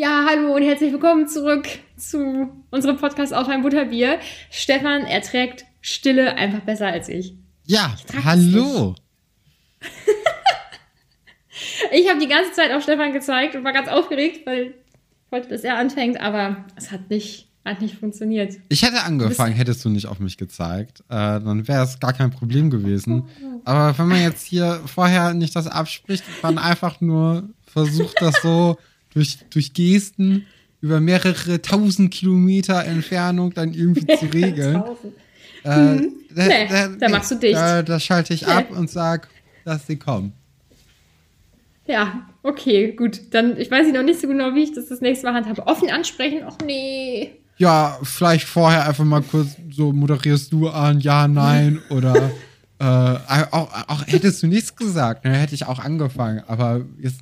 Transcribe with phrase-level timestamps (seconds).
[0.00, 4.20] Ja, hallo und herzlich willkommen zurück zu unserem Podcast auf ein Butterbier.
[4.48, 7.34] Stefan erträgt Stille einfach besser als ich.
[7.66, 8.94] Ja, das hallo.
[11.90, 15.48] Ich habe die ganze Zeit auf Stefan gezeigt und war ganz aufgeregt, weil ich wollte,
[15.48, 18.54] dass er anfängt, aber es hat nicht, hat nicht funktioniert.
[18.68, 21.00] Ich hätte angefangen, hättest du nicht auf mich gezeigt.
[21.08, 23.24] Äh, dann wäre es gar kein Problem gewesen.
[23.64, 28.78] Aber wenn man jetzt hier vorher nicht das abspricht, man einfach nur versucht, das so
[29.14, 30.46] durch, durch Gesten
[30.80, 34.82] über mehrere tausend Kilometer Entfernung dann irgendwie zu regeln.
[35.64, 36.12] Äh, Mhm.
[36.34, 36.68] Nee,
[37.00, 37.54] da machst du dicht.
[37.56, 38.52] Da, da schalte ich Nee.
[38.52, 39.28] ab und sag,
[39.64, 40.32] dass sie kommen.
[41.86, 43.20] Ja, okay, gut.
[43.32, 45.66] Dann, ich weiß noch nicht so genau, wie ich das das nächste Mal handhabe.
[45.66, 46.44] Offen ansprechen?
[46.46, 47.32] Och nee.
[47.56, 52.30] Ja, vielleicht vorher einfach mal kurz so moderierst du an, ja, nein oder
[52.80, 56.42] äh, auch, auch hättest du nichts gesagt, dann hätte ich auch angefangen.
[56.46, 57.20] Aber jetzt,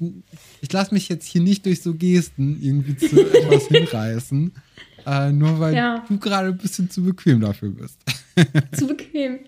[0.60, 4.52] ich lasse mich jetzt hier nicht durch so Gesten irgendwie zu etwas hinreißen,
[5.06, 6.04] äh, nur weil Ja.
[6.08, 7.98] du gerade ein bisschen zu bequem dafür bist.
[8.76, 9.38] Zu bequem.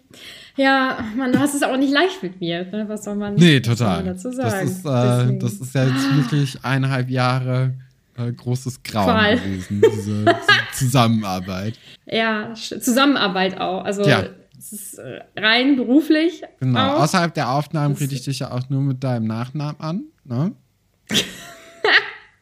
[0.57, 2.65] Ja, man, du hast es auch nicht leicht mit mir.
[2.65, 2.85] Ne?
[2.89, 4.05] Was soll man, Nee, man total.
[4.05, 4.67] dazu Das sagen?
[4.67, 7.75] ist, äh, das ist ja jetzt wirklich eineinhalb Jahre
[8.17, 9.37] äh, großes Grauen Qual.
[9.39, 10.25] gewesen, diese,
[10.73, 11.79] Zusammenarbeit.
[12.07, 13.85] Ja, Zusammenarbeit auch.
[13.85, 14.25] Also Ja.
[14.59, 16.43] Es ist äh, rein beruflich.
[16.61, 16.97] Genau.
[16.97, 17.03] Auch.
[17.03, 20.05] Außerhalb der Aufnahmen rede ich dich ja auch nur mit deinem Nachnamen an.
[20.25, 20.53] Ne?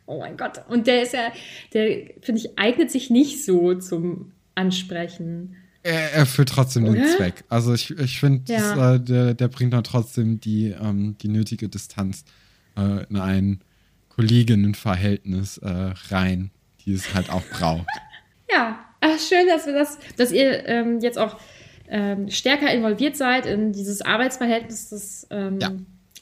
[0.08, 0.60] Oh mein Gott.
[0.68, 1.32] Und der ist ja,
[1.72, 5.56] der, finde ich, eignet sich nicht so zum Ansprechen.
[5.82, 7.16] Er erfüllt trotzdem den Oder?
[7.16, 7.42] Zweck.
[7.48, 8.94] Also ich, ich finde, Ja.
[8.94, 12.24] äh, der, der bringt dann trotzdem die, ähm, die nötige Distanz
[12.76, 13.60] äh, in ein
[14.10, 16.50] Kolleginnenverhältnis äh, rein,
[16.84, 17.86] die es halt auch braucht.
[18.48, 21.36] Ja, ach, schön, dass wir das, dass ihr ähm, jetzt auch
[21.88, 25.72] ähm, stärker involviert seid in dieses Arbeitsverhältnis, das ähm, Ja.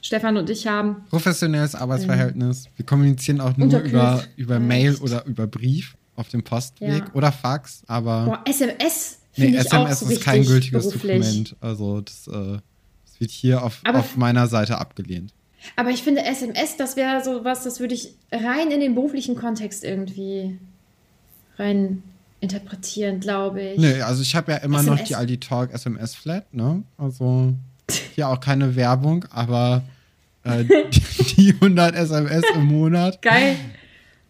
[0.02, 1.04] Stefan und ich haben.
[1.08, 2.66] Professionelles Arbeitsverhältnis.
[2.76, 5.00] Wir kommunizieren auch nur über, über Mail Echt.
[5.03, 7.14] oder über Brief auf dem Postweg Ja.
[7.14, 11.20] oder Fax, aber Boah, SMS nee, SMS so ist kein gültiges beruflich.
[11.24, 11.56] Dokument.
[11.60, 12.58] Also das, äh,
[13.06, 15.32] das wird hier auf, auf meiner Seite abgelehnt.
[15.76, 19.34] Aber ich finde SMS, das wäre so was, das würde ich rein in den beruflichen
[19.36, 20.58] Kontext irgendwie
[21.56, 22.03] rein
[22.44, 23.78] interpretieren, glaube ich.
[23.78, 25.09] Nee, also ich habe ja immer noch SMS.
[25.09, 26.82] die Aldi Talk SMS Flat, ne?
[26.97, 27.53] Also
[28.15, 29.83] hier auch keine Werbung, aber
[30.45, 33.57] äh, die, die 100 SMS im Monat, Geil.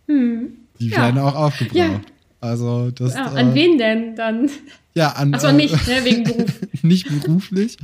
[0.09, 1.03] die Ja.
[1.03, 1.77] werden auch aufgebraucht.
[1.77, 2.01] Ja.
[2.41, 4.51] Also das Ja, äh, an wen denn dann?
[4.95, 6.61] Ja, an Achso, äh, nicht, ne, wegen Beruf.
[6.83, 7.77] nicht beruflich,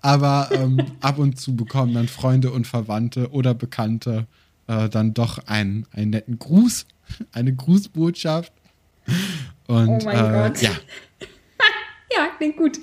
[0.00, 4.26] aber ähm, ab und zu bekommen dann Freunde und Verwandte oder Bekannte
[4.68, 6.86] äh, dann doch einen, einen netten Gruß,
[7.32, 8.52] eine Grußbotschaft.
[9.66, 10.62] Und Oh mein äh, Gott.
[10.62, 10.70] ja,
[12.16, 12.78] Ja, klingt gut.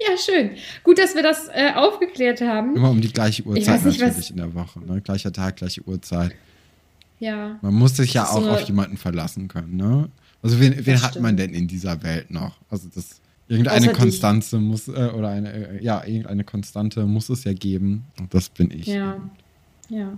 [0.00, 0.52] Ja, schön.
[0.82, 2.74] Gut, dass wir das äh, aufgeklärt haben.
[2.76, 4.80] immer um die gleiche Uhrzeit nicht, was- natürlich in der Woche.
[4.80, 5.00] Ne?
[5.02, 6.34] Gleicher Tag, gleiche Uhrzeit.
[7.20, 7.58] Ja.
[7.62, 9.76] Man muss sich ja auch so auf jemanden verlassen können.
[9.76, 10.08] Ne?
[10.42, 11.22] Also wen, wen hat stimmt.
[11.22, 12.56] man denn in dieser Welt noch?
[12.70, 13.98] Also das Irgendeine Außer dich.
[13.98, 18.06] Konstanze muss, äh, oder eine, äh, ja, irgendeine Konstante muss es ja geben.
[18.18, 18.86] Und das bin ich.
[18.86, 19.18] Ja.
[19.90, 20.16] Ja.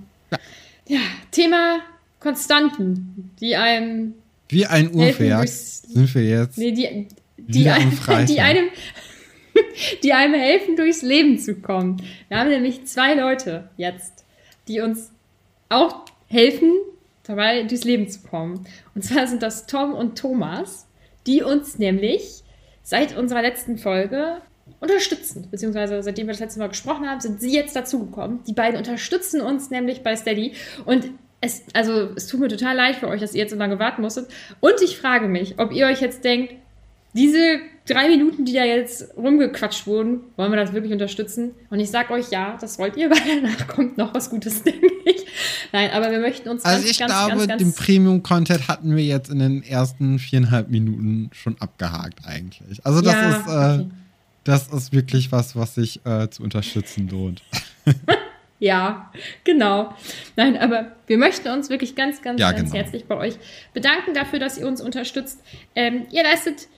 [0.87, 1.01] Ja,
[1.33, 1.81] Thema
[2.21, 4.15] Konstanten, die einem
[4.49, 6.59] Wie ein Uhrwerk sind wir jetzt.
[6.59, 7.65] nee, die, die,
[7.97, 8.27] Freitag.
[8.27, 8.69] die einem
[10.03, 12.03] die einem helfen, durchs Leben zu kommen.
[12.29, 14.25] Wir haben nämlich zwei Leute jetzt,
[14.69, 15.11] die uns
[15.69, 16.73] auch helfen,
[17.25, 18.67] dabei durchs Leben zu kommen.
[18.95, 20.87] Und zwar sind das Tom und Thomas,
[21.27, 22.43] die uns nämlich
[22.83, 24.41] seit unserer letzten Folge
[24.81, 25.49] unterstützen.
[25.51, 28.41] Beziehungsweise seitdem wir das letzte Mal gesprochen haben, sind sie jetzt dazugekommen.
[28.47, 30.53] Die beiden unterstützen uns nämlich bei Steady.
[30.85, 31.11] Und
[31.47, 34.03] es, also, es tut mir total leid für euch, dass ihr jetzt so lange warten
[34.03, 34.29] musstet.
[34.61, 36.55] Und ich frage mich, ob ihr euch jetzt denkt,
[37.15, 41.53] diese drei Minuten, die da jetzt rumgequatscht wurden, wollen wir das wirklich unterstützen?
[41.71, 44.87] Und ich sag euch ja, das wollt ihr, weil danach kommt noch was Gutes, denke
[45.05, 45.25] ich.
[45.73, 49.05] Nein, aber wir möchten uns Also ganz, ich ganz, glaube, ganz, den Premium-Content hatten wir
[49.05, 52.85] jetzt in den ersten viereinhalb Minuten schon abgehakt eigentlich.
[52.85, 53.91] Also das Ja, ist, äh, okay.
[54.45, 57.43] das ist wirklich was, was sich äh, zu unterstützen lohnt.
[58.59, 59.13] Ja,
[59.45, 59.95] genau.
[60.37, 62.83] Nein, aber wir möchten uns wirklich ganz, ganz, Ja, ganz genau.
[62.83, 63.35] herzlich bei euch
[63.75, 65.43] bedanken dafür, dass ihr uns unterstützt.
[65.75, 66.69] Ähm, ihr leistet,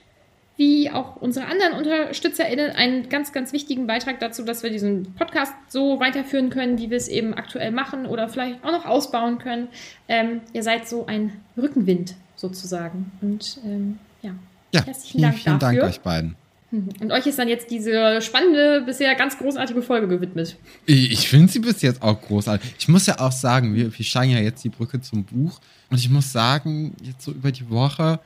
[0.57, 5.53] wie auch unsere anderen UnterstützerInnen, einen ganz, ganz wichtigen Beitrag dazu, dass wir diesen Podcast
[5.69, 9.69] so weiterführen können, wie wir es eben aktuell machen oder vielleicht auch noch ausbauen können.
[10.09, 13.09] Ähm, ihr seid so ein Rückenwind sozusagen.
[13.21, 14.31] Und ähm, ja,
[14.73, 15.89] Ja, herzlichen vielen, Dank vielen Dank dafür.
[15.89, 16.35] euch beiden.
[16.71, 20.55] Und euch ist dann jetzt diese spannende, bisher ganz großartige Folge gewidmet.
[20.85, 22.75] Ich finde sie bis jetzt auch großartig.
[22.77, 25.59] Ich muss ja auch sagen, wir, wir steigen ja jetzt die Brücke zum Buch.
[25.89, 28.19] Und ich muss sagen, jetzt so über die Woche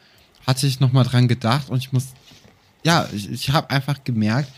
[0.45, 2.07] hatte ich nochmal dran gedacht und ich muss,
[2.83, 4.49] ja, ich, ich habe einfach gemerkt,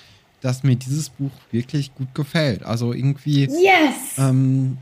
[0.42, 2.64] dass mir dieses Buch wirklich gut gefällt.
[2.64, 4.18] Also irgendwie, Yes!
[4.18, 4.78] ähm,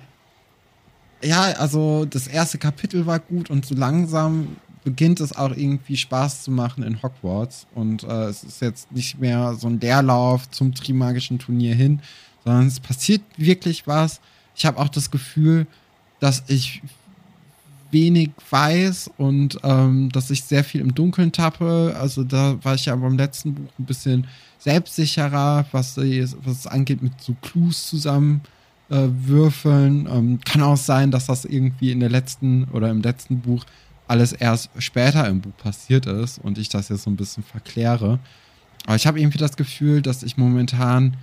[1.22, 6.44] ja, also das erste Kapitel war gut und so langsam beginnt es auch irgendwie Spaß
[6.44, 7.68] zu machen in Hogwarts.
[7.74, 12.02] Und äh, es ist jetzt nicht mehr so ein Leerlauf zum Trimagischen Turnier hin,
[12.44, 14.22] sondern es passiert wirklich was.
[14.56, 15.68] Ich habe auch das Gefühl,
[16.20, 16.82] dass ich
[17.92, 21.96] wenig weiß und ähm, dass ich sehr viel im Dunkeln tappe.
[22.00, 24.28] Also da war ich ja beim letzten Buch ein bisschen
[24.60, 28.42] selbstsicherer, was, was es angeht, mit so Clues zusammen
[28.90, 30.08] äh, würfeln.
[30.12, 33.66] Ähm, kann auch sein, dass das irgendwie in der letzten oder im letzten Buch
[34.08, 38.20] alles erst später im Buch passiert ist und ich das jetzt so ein bisschen verkläre.
[38.86, 41.18] Aber ich habe irgendwie das Gefühl, dass ich momentan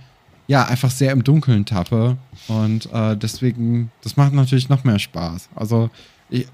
[0.47, 2.17] ja einfach sehr im Dunkeln tappe
[2.47, 5.49] und äh, deswegen, das macht natürlich noch mehr Spaß.
[5.55, 5.89] Also
[6.29, 6.47] ich,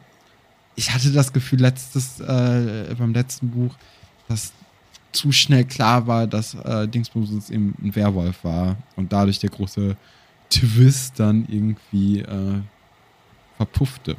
[0.75, 3.75] ich hatte das Gefühl letztes äh, beim letzten Buch,
[4.27, 4.51] dass
[5.11, 9.95] zu schnell klar war, dass äh, Dingsbums eben ein Werwolf war und dadurch der große
[10.49, 12.61] Twist dann irgendwie äh,
[13.57, 14.15] verpuffte.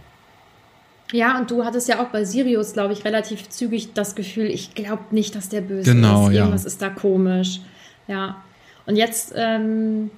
[1.12, 4.74] Ja, und du hattest ja auch bei Sirius, glaube ich, relativ zügig das Gefühl, ich
[4.74, 6.34] glaube nicht, dass der böse Genau, ist.
[6.34, 6.40] ja.
[6.40, 7.60] Irgendwas ist da komisch.
[8.08, 8.42] Ja.
[8.86, 10.10] Und jetzt, ähm,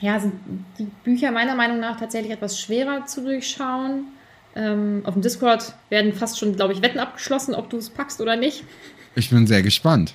[0.00, 0.32] ja, sind
[0.78, 4.06] die Bücher meiner Meinung nach tatsächlich etwas schwerer zu durchschauen.
[4.56, 8.20] Ähm, auf dem Discord werden fast schon, glaube ich, Wetten abgeschlossen, ob du es packst
[8.20, 8.64] oder nicht.
[9.16, 10.14] Ich bin sehr gespannt.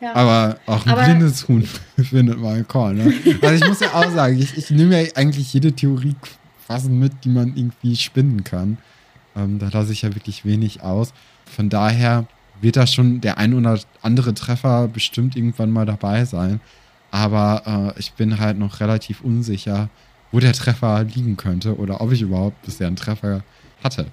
[0.00, 0.14] Ja.
[0.14, 1.66] Aber auch ein Aber- blindes Huhn
[2.02, 2.94] findet mal einen Call.
[2.94, 3.12] Ne?
[3.40, 6.14] Also ich muss ja auch sagen, ich, ich nehme ja eigentlich jede Theorie
[6.72, 8.78] fast mit, die man irgendwie spinnen kann.
[9.36, 11.12] Ähm, da lasse ich ja wirklich wenig aus.
[11.44, 12.26] Von daher
[12.60, 16.60] wird da schon der ein oder andere Treffer bestimmt irgendwann mal dabei sein.
[17.10, 19.90] Aber äh, ich bin halt noch relativ unsicher,
[20.30, 23.42] wo der Treffer liegen könnte oder ob ich überhaupt bisher einen Treffer
[23.84, 24.06] hatte.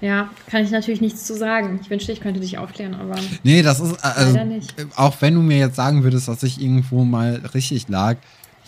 [0.00, 1.78] Ja, kann ich natürlich nichts zu sagen.
[1.82, 4.74] Ich wünschte, ich könnte dich aufklären, aber Nee, das ist, also, Leider nicht.
[4.96, 8.16] auch wenn du mir jetzt sagen würdest, dass ich irgendwo mal richtig lag,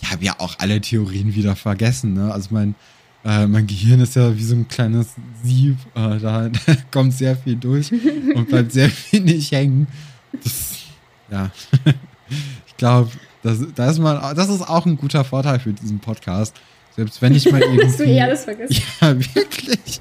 [0.02, 2.32] ich habe ja auch alle Theorien wieder vergessen, ne?
[2.32, 2.75] Also mein,
[3.25, 7.37] äh, mein Gehirn ist ja wie so ein kleines Sieb, äh, da, da kommt sehr
[7.37, 9.87] viel durch und bleibt sehr wenig hängen.
[10.32, 10.78] Das,
[11.30, 11.50] ja,
[12.66, 13.11] ich glaube,
[13.42, 16.54] das, da ist man, das ist auch ein guter Vorteil für diesen Podcast.
[16.94, 17.85] Selbst wenn ich mal irgendwie...
[17.85, 18.82] dass du eh alles vergisst.
[19.00, 20.00] Ja, wirklich.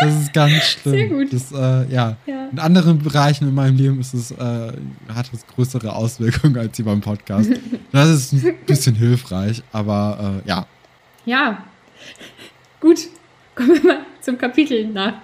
[0.00, 0.94] Das ist ganz schlimm.
[0.94, 1.32] Sehr gut.
[1.32, 2.16] Das, äh, ja.
[2.26, 2.48] Ja.
[2.50, 4.72] In anderen Bereichen in meinem Leben ist es, äh,
[5.14, 7.50] hat es größere Auswirkungen als hier beim Podcast.
[7.92, 10.66] Das ist ein bisschen hilfreich, aber äh, ja.
[11.26, 11.64] Ja.
[12.80, 13.00] Gut.
[13.54, 15.14] Kommen wir mal zum Kapitel nach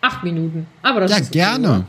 [0.00, 0.66] acht Minuten.
[0.82, 1.86] Aber das Ja, ist gerne.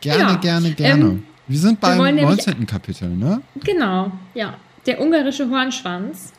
[0.00, 1.02] Gerne, Ja, gerne, gerne.
[1.04, 2.66] ähm, wir sind beim nämlich- 19.
[2.66, 3.40] Kapitel, ne?
[3.62, 4.54] Genau, ja.
[4.86, 6.32] Der ungarische Hornschwanz.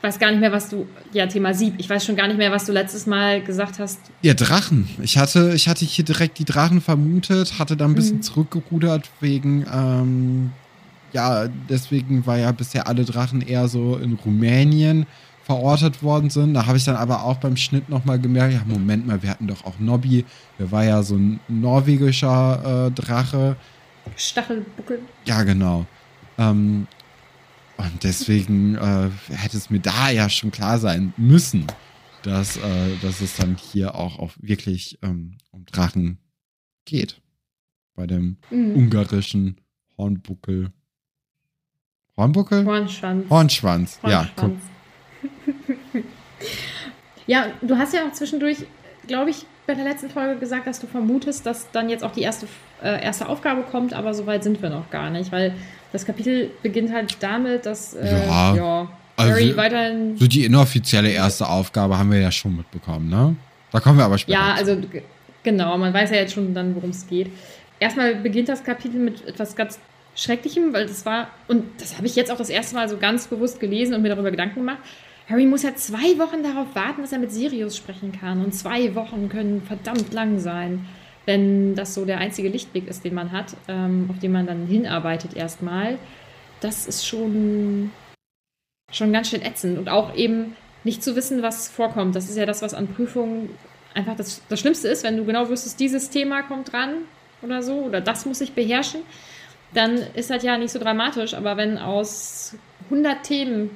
[0.00, 0.86] Ich weiß gar nicht mehr, was du.
[1.12, 1.74] Ja, Thema Sieb.
[1.76, 4.00] Ich weiß schon gar nicht mehr, was du letztes Mal gesagt hast.
[4.22, 4.88] Ja, Drachen.
[5.02, 8.22] Ich hatte, ich hatte hier direkt die Drachen vermutet, hatte da ein bisschen Mhm.
[8.22, 10.52] zurückgerudert wegen, ähm,
[11.12, 15.04] ja, deswegen war ja bisher alle Drachen eher so in Rumänien
[15.44, 16.54] verortet worden sind.
[16.54, 19.48] Da habe ich dann aber auch beim Schnitt nochmal gemerkt, ja, Moment mal, wir hatten
[19.48, 20.24] doch auch Nobby,
[20.58, 23.56] der war ja so ein norwegischer äh, Drache.
[24.16, 25.00] Stachelbuckel.
[25.26, 25.84] Ja, genau.
[26.38, 26.86] Ähm,
[27.80, 31.66] und deswegen äh, hätte es mir da ja schon klar sein müssen,
[32.22, 36.18] dass, äh, dass es dann hier auch auf wirklich ähm, um Drachen
[36.84, 37.20] geht.
[37.94, 38.76] Bei dem Mhm.
[38.76, 39.60] ungarischen
[39.98, 40.72] Hornbuckel.
[42.16, 42.64] Hornbuckel?
[42.64, 43.30] Hornschwanz.
[43.30, 44.00] Hornschwanz.
[44.04, 44.50] Ja, guck.
[44.50, 44.62] Hornschwanz.
[47.26, 48.58] ja, du hast ja auch zwischendurch,
[49.06, 52.22] glaube ich, bei der letzten Folge gesagt, dass du vermutest, dass dann jetzt auch die
[52.22, 52.46] erste,
[52.82, 55.54] äh, erste Aufgabe kommt, aber so weit sind wir noch gar nicht, weil
[55.92, 60.16] das Kapitel beginnt halt damit, dass äh, Ja, ja, also- Harry weiterhin.
[60.16, 63.36] So die inoffizielle erste Aufgabe haben wir ja schon mitbekommen, ne?
[63.70, 64.38] Da kommen wir aber später.
[64.38, 64.76] Ja, also
[65.44, 67.30] genau, man weiß ja jetzt schon dann, worum es geht.
[67.78, 69.78] Erstmal beginnt das Kapitel mit etwas ganz
[70.16, 73.28] Schrecklichem, weil das war, und das habe ich jetzt auch das erste Mal so ganz
[73.28, 74.78] bewusst gelesen und mir darüber Gedanken gemacht.
[75.30, 78.44] Harry muss ja zwei Wochen darauf warten, dass er mit Sirius sprechen kann.
[78.44, 80.86] Und zwei Wochen können verdammt lang sein,
[81.24, 84.66] wenn das so der einzige Lichtblick ist, den man hat, ähm, auf den man dann
[84.66, 85.98] hinarbeitet erstmal.
[86.60, 87.92] Das ist schon,
[88.90, 89.78] schon ganz schön ätzend.
[89.78, 92.16] Und auch eben nicht zu wissen, was vorkommt.
[92.16, 93.50] Das ist ja das, was an Prüfungen
[93.94, 97.02] einfach das, das Schlimmste ist, wenn du genau wüsstest, dieses Thema kommt dran
[97.42, 99.02] oder so, oder das muss ich beherrschen,
[99.74, 101.34] dann ist das ja nicht so dramatisch.
[101.34, 102.56] Aber wenn aus
[102.90, 103.70] 100 Themen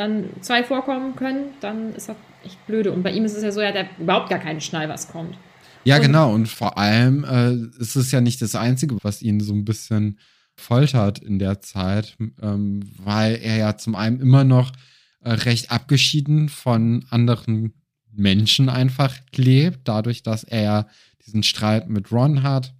[0.00, 2.90] dann zwei vorkommen können, dann ist das echt blöde.
[2.92, 5.36] Und bei ihm ist es ja so, ja überhaupt gar keine Schnall, was kommt.
[5.84, 6.32] Ja, Und- genau.
[6.34, 10.18] Und vor allem äh, ist es ja nicht das Einzige, was ihn so ein bisschen
[10.56, 14.72] foltert in der Zeit, ähm, weil er ja zum einen immer noch
[15.22, 17.72] äh, recht abgeschieden von anderen
[18.12, 20.86] Menschen einfach lebt, dadurch, dass er ja
[21.26, 22.74] diesen Streit mit Ron hat.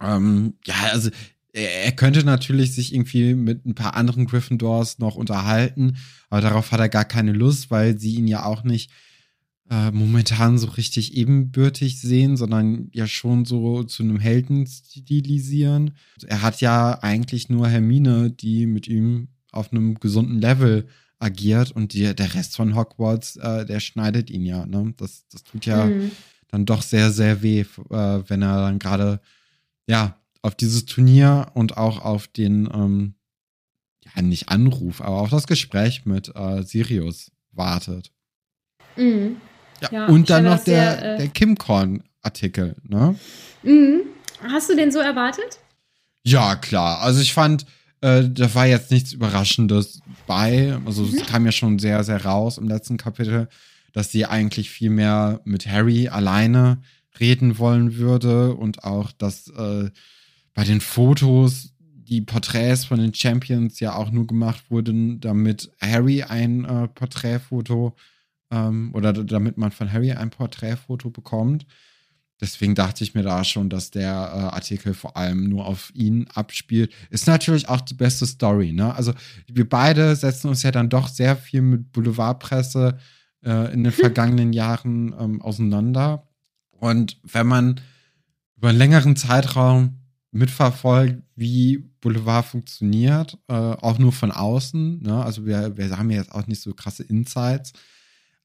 [0.00, 1.10] Ähm, ja, also
[1.62, 5.96] er, könnte natürlich sich irgendwie mit ein paar anderen Gryffindors noch unterhalten,
[6.28, 8.90] aber darauf hat er gar keine Lust, weil sie ihn ja auch nicht
[9.70, 15.92] äh, momentan so richtig ebenbürtig sehen, sondern ja schon so zu einem Helden stilisieren.
[16.26, 20.86] Er hat ja eigentlich nur Hermine, die mit ihm auf einem gesunden Level
[21.18, 24.66] agiert und die, der Rest von Hogwarts, äh, der schneidet ihn ja.
[24.66, 24.92] Ne?
[24.96, 26.10] Das, das tut ja Mhm.
[26.48, 27.66] dann doch sehr, sehr weh, äh,
[28.28, 29.20] wenn er dann gerade
[29.86, 33.14] ja auf dieses Turnier und auch auf den ähm,
[34.14, 38.12] ja nicht Anruf, aber auf das Gespräch mit äh, Sirius wartet.
[38.96, 39.36] Mhm.
[39.80, 43.18] Ja, Ja, und dann noch der, sehr, äh, der Kimcorn-Artikel, ne?
[43.62, 44.02] Mhm.
[44.42, 45.58] Hast du den so erwartet?
[46.24, 47.00] Ja, klar.
[47.00, 47.64] Also ich fand,
[48.02, 50.78] äh, da war jetzt nichts Überraschendes bei.
[50.84, 53.48] Also es kam ja schon sehr, sehr raus im letzten Kapitel,
[53.94, 56.82] dass sie eigentlich viel mehr mit Harry alleine
[57.18, 59.90] reden wollen würde und auch, dass äh,
[60.54, 66.22] bei den Fotos die Porträts von den Champions ja auch nur gemacht wurden, damit Harry
[66.22, 67.96] ein äh, Porträtfoto
[68.50, 71.66] ähm, oder damit man von Harry ein Porträtfoto bekommt.
[72.40, 76.26] Deswegen dachte ich mir da schon, dass der äh, Artikel vor allem nur auf ihn
[76.34, 76.92] abspielt.
[77.08, 78.94] Ist natürlich auch die beste Story, ne?
[78.94, 79.14] Also
[79.46, 82.98] wir beide setzen uns ja dann doch sehr viel mit Boulevardpresse
[83.44, 86.28] äh, in den vergangenen Jahren ähm, auseinander.
[86.72, 87.80] Und wenn man
[88.56, 90.00] über einen längeren Zeitraum
[90.34, 95.24] mitverfolgt, wie Boulevard funktioniert, äh, auch nur von außen, ne?
[95.24, 97.72] Also wir, wir haben ja jetzt auch nicht so krasse Insights,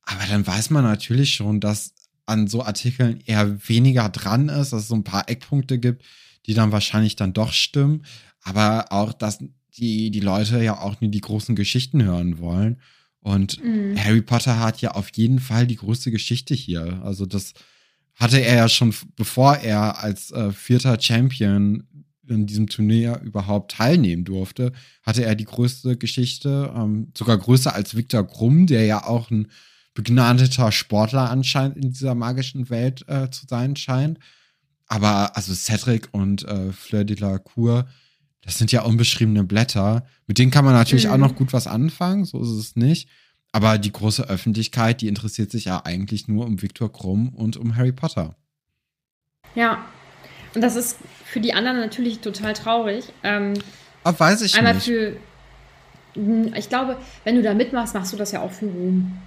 [0.03, 1.93] aber dann weiß man natürlich schon, dass
[2.25, 6.03] an so Artikeln eher weniger dran ist, dass es so ein paar Eckpunkte gibt,
[6.45, 8.05] die dann wahrscheinlich dann doch stimmen,
[8.41, 9.39] aber auch, dass
[9.77, 12.79] die, die Leute ja auch nur die großen Geschichten hören wollen.
[13.21, 13.97] Und Mhm.
[13.97, 17.01] Harry Potter hat ja auf jeden Fall die größte Geschichte hier.
[17.03, 17.53] Also das
[18.19, 21.83] hatte er ja schon, bevor er als äh, vierter Champion
[22.27, 24.71] in diesem Turnier überhaupt teilnehmen durfte,
[25.03, 29.47] hatte er die größte Geschichte, ähm, sogar größer als Viktor Krumm, der ja auch ein
[29.95, 34.19] begnadeter Sportler anscheinend in dieser magischen Welt äh, zu sein scheint.
[34.85, 37.87] Aber also Cedric und äh, Fleur de la Cour,
[38.41, 40.05] das sind ja unbeschriebene Blätter.
[40.27, 41.11] Mit denen kann man natürlich Mhm.
[41.11, 43.09] auch noch gut was anfangen, so ist es nicht.
[43.51, 47.75] Aber die große Öffentlichkeit, die interessiert sich ja eigentlich nur um Viktor Krumm und um
[47.75, 48.35] Harry Potter.
[49.55, 49.85] Ja.
[50.53, 53.05] Und das ist für die anderen natürlich total traurig.
[53.23, 53.53] Ähm,
[54.03, 54.85] Aber weiß ich einmal nicht.
[54.85, 55.15] für.
[56.13, 59.17] Hm, Ich glaube, wenn du da mitmachst, machst du das ja auch für Ruhm.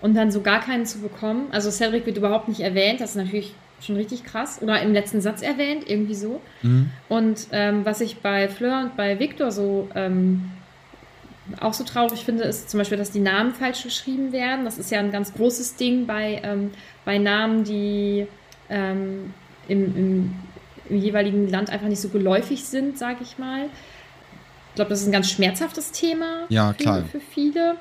[0.00, 1.46] Und dann so gar keinen zu bekommen.
[1.52, 4.60] Also Cedric wird überhaupt nicht erwähnt, das ist natürlich schon richtig krass.
[4.60, 6.40] Oder im letzten Satz erwähnt, irgendwie so.
[6.62, 6.90] Mhm.
[7.08, 10.50] Und ähm, was ich bei Fleur und bei Victor so ähm,
[11.60, 14.64] auch so traurig finde, ist zum Beispiel, dass die Namen falsch geschrieben werden.
[14.64, 16.70] Das ist ja ein ganz großes Ding bei, ähm,
[17.04, 18.26] bei Namen, die
[18.68, 19.32] ähm,
[19.68, 20.32] im, im,
[20.88, 23.66] im jeweiligen Land einfach nicht so geläufig sind, sage ich mal.
[24.70, 27.04] Ich glaube, das ist ein ganz schmerzhaftes Thema Ja, für, klar.
[27.10, 27.76] für viele.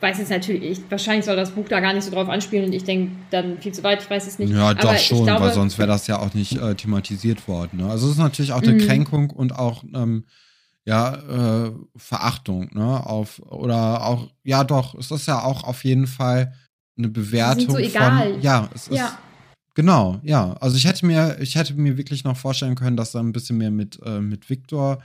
[0.00, 2.72] weiß jetzt natürlich, ich, wahrscheinlich soll das Buch da gar nicht so drauf anspielen und
[2.74, 4.52] ich denke dann viel zu weit, ich weiß es nicht.
[4.52, 7.78] Ja, doch Aber schon, glaube, weil sonst wäre das ja auch nicht äh, thematisiert worden.
[7.78, 7.90] Ne?
[7.90, 8.78] Also es ist natürlich auch eine Mhm.
[8.86, 10.24] Kränkung und auch ähm,
[10.90, 13.06] ja äh, Verachtung, ne?
[13.06, 16.52] Auf oder auch ja doch, es ist ja auch auf jeden Fall
[16.98, 18.32] eine Bewertung so egal.
[18.32, 19.16] von ja, es ist Ja.
[19.74, 20.54] genau, ja.
[20.54, 23.58] Also ich hätte mir ich hätte mir wirklich noch vorstellen können, dass da ein bisschen
[23.58, 24.98] mehr mit äh, mit Victor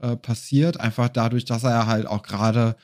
[0.00, 2.76] äh, passiert, einfach dadurch, dass er halt auch gerade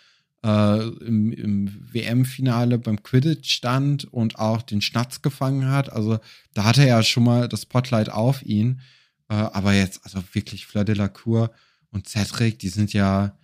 [0.45, 5.93] äh, im, im WM-Finale beim Quidditch stand und auch den Schnatz gefangen hat.
[5.93, 6.19] Also
[6.55, 8.81] da hatte er ja schon mal das Spotlight auf ihn.
[9.29, 11.51] Äh, aber jetzt, also wirklich Fleur de la Cour
[11.93, 13.37] und Cedric, die sind ja,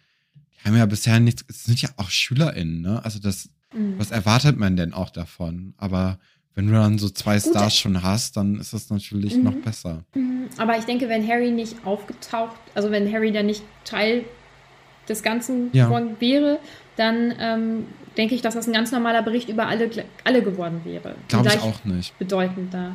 [0.60, 3.04] die haben ja bisher nichts, sind ja auch SchülerInnen, ne?
[3.04, 3.98] Also das, Mhm.
[3.98, 5.74] was erwartet man denn auch davon?
[5.78, 6.18] Aber
[6.54, 9.44] wenn du dann so zwei Gut, Stars schon hast, dann ist das natürlich Mhm.
[9.44, 10.04] noch besser.
[10.14, 14.24] Mhm, Aber ich denke, wenn Harry nicht aufgetaucht, also wenn Harry dann nicht Teil
[15.08, 15.86] des Ganzen Ja.
[15.86, 16.60] geworden wäre,
[16.96, 17.86] dann ähm,
[18.16, 19.90] denke ich, dass das ein ganz normaler Bericht über alle,
[20.22, 21.16] alle geworden wäre.
[21.28, 22.16] Glaube ich auch nicht.
[22.18, 22.94] Bedeutender.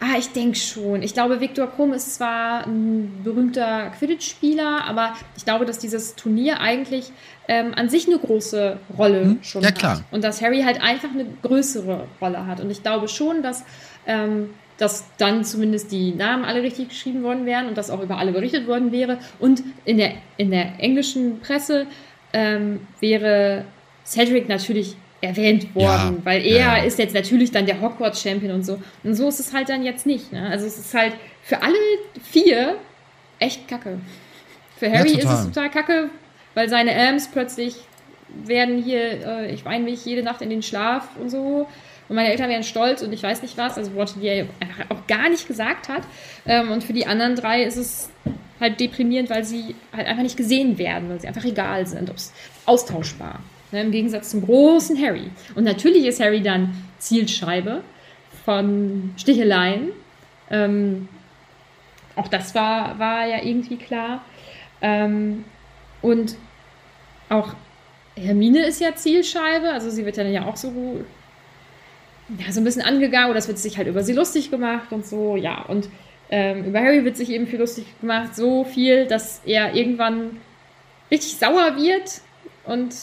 [0.00, 1.02] Ah, ich denke schon.
[1.02, 6.60] Ich glaube, Viktor Krumm ist zwar ein berühmter Quidditch-Spieler, aber ich glaube, dass dieses Turnier
[6.60, 7.10] eigentlich
[7.48, 9.38] ähm, an sich eine große Rolle Hm?
[9.42, 9.78] schon Ja, hat.
[9.78, 10.04] klar.
[10.12, 12.60] Und dass Harry halt einfach eine größere Rolle hat.
[12.60, 13.64] Und ich glaube schon, dass,
[14.06, 18.18] ähm, dass dann zumindest die Namen alle richtig geschrieben worden wären und dass auch über
[18.18, 19.18] alle berichtet worden wäre.
[19.40, 21.86] Und in der, in der englischen Presse
[22.32, 23.64] ähm, wäre
[24.06, 26.84] Cedric natürlich erwähnt worden, Ja, weil er ja, ja.
[26.84, 28.80] ist jetzt natürlich dann der Hogwarts-Champion und so.
[29.02, 30.32] Und so ist es halt dann jetzt nicht.
[30.32, 30.48] Ne?
[30.48, 31.74] Also es ist halt für alle
[32.22, 32.76] vier
[33.38, 33.98] echt kacke.
[34.76, 36.10] Für Harry ist es total kacke,
[36.54, 37.74] weil seine Amps plötzlich
[38.44, 41.66] werden hier, äh, ich weine mich jede Nacht in den Schlaf und so.
[42.08, 44.90] Und meine Eltern wären stolz und ich weiß nicht was, also Worte, die er einfach
[44.90, 46.02] auch gar nicht gesagt hat.
[46.46, 48.10] Ähm, und für die anderen drei ist es
[48.60, 52.12] halt deprimierend, weil sie halt einfach nicht gesehen werden, weil sie einfach egal sind,
[52.66, 53.40] austauschbar.
[53.70, 55.30] Ne, Im Gegensatz zum großen Harry.
[55.54, 57.82] Und natürlich ist Harry dann Zielscheibe
[58.44, 59.90] von Sticheleien.
[60.50, 61.08] Ähm,
[62.16, 64.24] auch das war, war ja irgendwie klar.
[64.80, 65.44] Ähm,
[66.00, 66.36] und
[67.28, 67.54] auch
[68.16, 71.04] Hermine ist ja Zielscheibe, also sie wird dann ja auch so,
[72.38, 75.06] ja, so ein bisschen angegangen oder es wird sich halt über sie lustig gemacht und
[75.06, 75.62] so, ja.
[75.62, 75.88] Und
[76.30, 80.40] ähm, über Harry wird sich eben viel lustig gemacht, so viel, dass er irgendwann
[81.10, 82.22] richtig sauer wird
[82.64, 82.94] und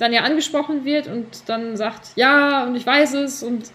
[0.00, 3.70] dann ja angesprochen wird und dann sagt, ja, und ich weiß es und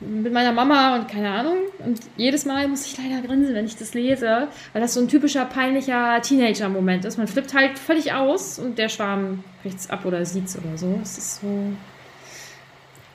[0.00, 1.56] mit meiner Mama und keine Ahnung.
[1.78, 5.08] Und jedes Mal muss ich leider grinsen, wenn ich das lese, weil das so ein
[5.08, 7.16] typischer peinlicher Teenager-Moment ist.
[7.16, 10.98] Man flippt halt völlig aus und der Schwarm kriegt's ab oder sieht's oder so.
[11.02, 11.72] Es ist so.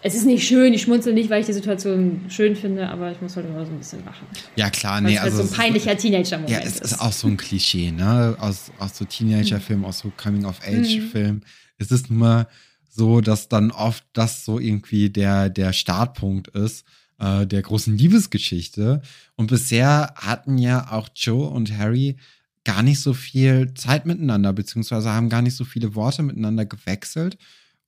[0.01, 3.19] Es ist nicht schön, ich schmunzel nicht, weil ich die Situation schön finde, aber ich
[3.21, 4.25] muss halt immer so ein bisschen lachen.
[4.55, 5.37] Ja, klar, nee, es also.
[5.37, 8.35] so ein ist- peinlicher Teenager-Moment Ja, es ist auch so ein Klischee, ne?
[8.39, 11.43] Aus, aus so Teenager-Filmen, aus so Coming-of-Age-Filmen.
[11.43, 12.47] Es ist nun mal
[12.89, 16.85] so, dass dann oft das so irgendwie der, der Startpunkt ist
[17.19, 19.01] äh, der großen Liebesgeschichte.
[19.35, 22.17] Und bisher hatten ja auch Joe und Harry
[22.63, 27.37] gar nicht so viel Zeit miteinander, beziehungsweise haben gar nicht so viele Worte miteinander gewechselt.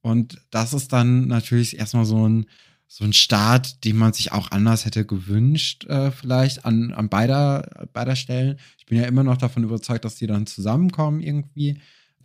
[0.02, 2.46] Und das ist dann natürlich erstmal so ein,
[2.88, 7.88] so ein Start, den man sich auch anders hätte gewünscht, äh, vielleicht an, an beider,
[7.94, 8.58] beider Stellen.
[8.78, 11.80] Ich bin ja immer noch davon überzeugt, dass die dann zusammenkommen irgendwie.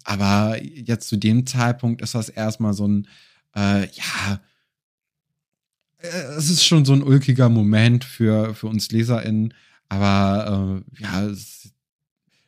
[0.06, 3.08] Aber jetzt zu dem Zeitpunkt ist das erstmal so ein,
[3.56, 4.40] äh, ja,
[5.98, 9.52] äh, es ist schon so ein ulkiger Moment für, für uns LeserInnen.
[9.88, 11.72] Aber äh, ja, es,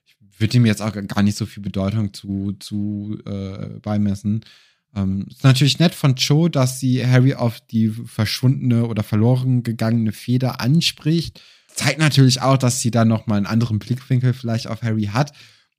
[0.06, 4.44] ich würde ihm jetzt auch gar nicht so viel Bedeutung zu, zu äh, beimessen.
[4.94, 10.12] Ähm, ist natürlich nett von Joe, dass sie Harry auf die verschwundene oder verloren gegangene
[10.12, 11.42] Feder anspricht.
[11.74, 15.32] Zeigt natürlich auch, dass sie dann nochmal einen anderen Blickwinkel vielleicht auf Harry hat.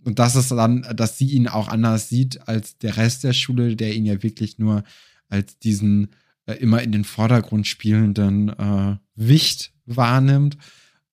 [0.04, 3.76] Und dass es dann, dass sie ihn auch anders sieht als der Rest der Schule,
[3.76, 4.84] der ihn ja wirklich nur
[5.28, 6.10] als diesen
[6.46, 10.58] äh, immer in den Vordergrund spielenden äh, Wicht wahrnimmt.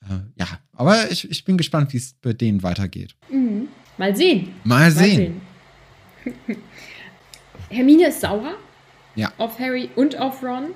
[0.03, 3.16] Äh, ja, aber ich, ich bin gespannt, wie es bei denen weitergeht.
[3.31, 3.68] Mhm.
[3.99, 4.51] Mal sehen.
[4.64, 5.40] Mal sehen.
[6.25, 6.57] sehen.
[7.70, 8.55] Hermine ist sauer
[9.14, 9.33] Ja.
[9.38, 10.68] auf Harry und auf Ron.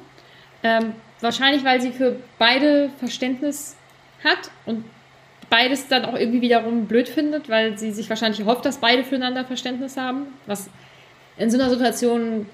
[0.63, 3.77] Ähm, wahrscheinlich, weil sie für beide Verständnis
[4.25, 4.85] hat und
[5.51, 9.45] beides dann auch irgendwie wiederum blöd findet, weil sie sich wahrscheinlich hofft, dass beide füreinander
[9.45, 10.71] Verständnis haben, was
[11.37, 12.47] in so einer Situation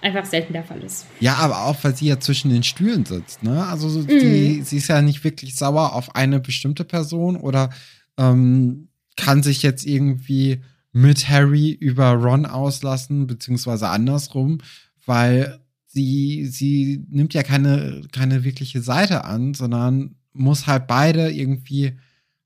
[0.00, 1.06] einfach selten der Fall ist.
[1.20, 3.66] Ja, aber auch, weil sie ja zwischen den Stühlen sitzt, ne?
[3.66, 7.70] Also so die, sie ist ja nicht wirklich sauer auf eine bestimmte Person oder
[8.16, 14.58] ähm, kann sich jetzt irgendwie mit Harry über Ron auslassen, beziehungsweise andersrum,
[15.04, 21.98] weil sie, sie nimmt ja keine, keine wirkliche Seite an, sondern muss halt beide irgendwie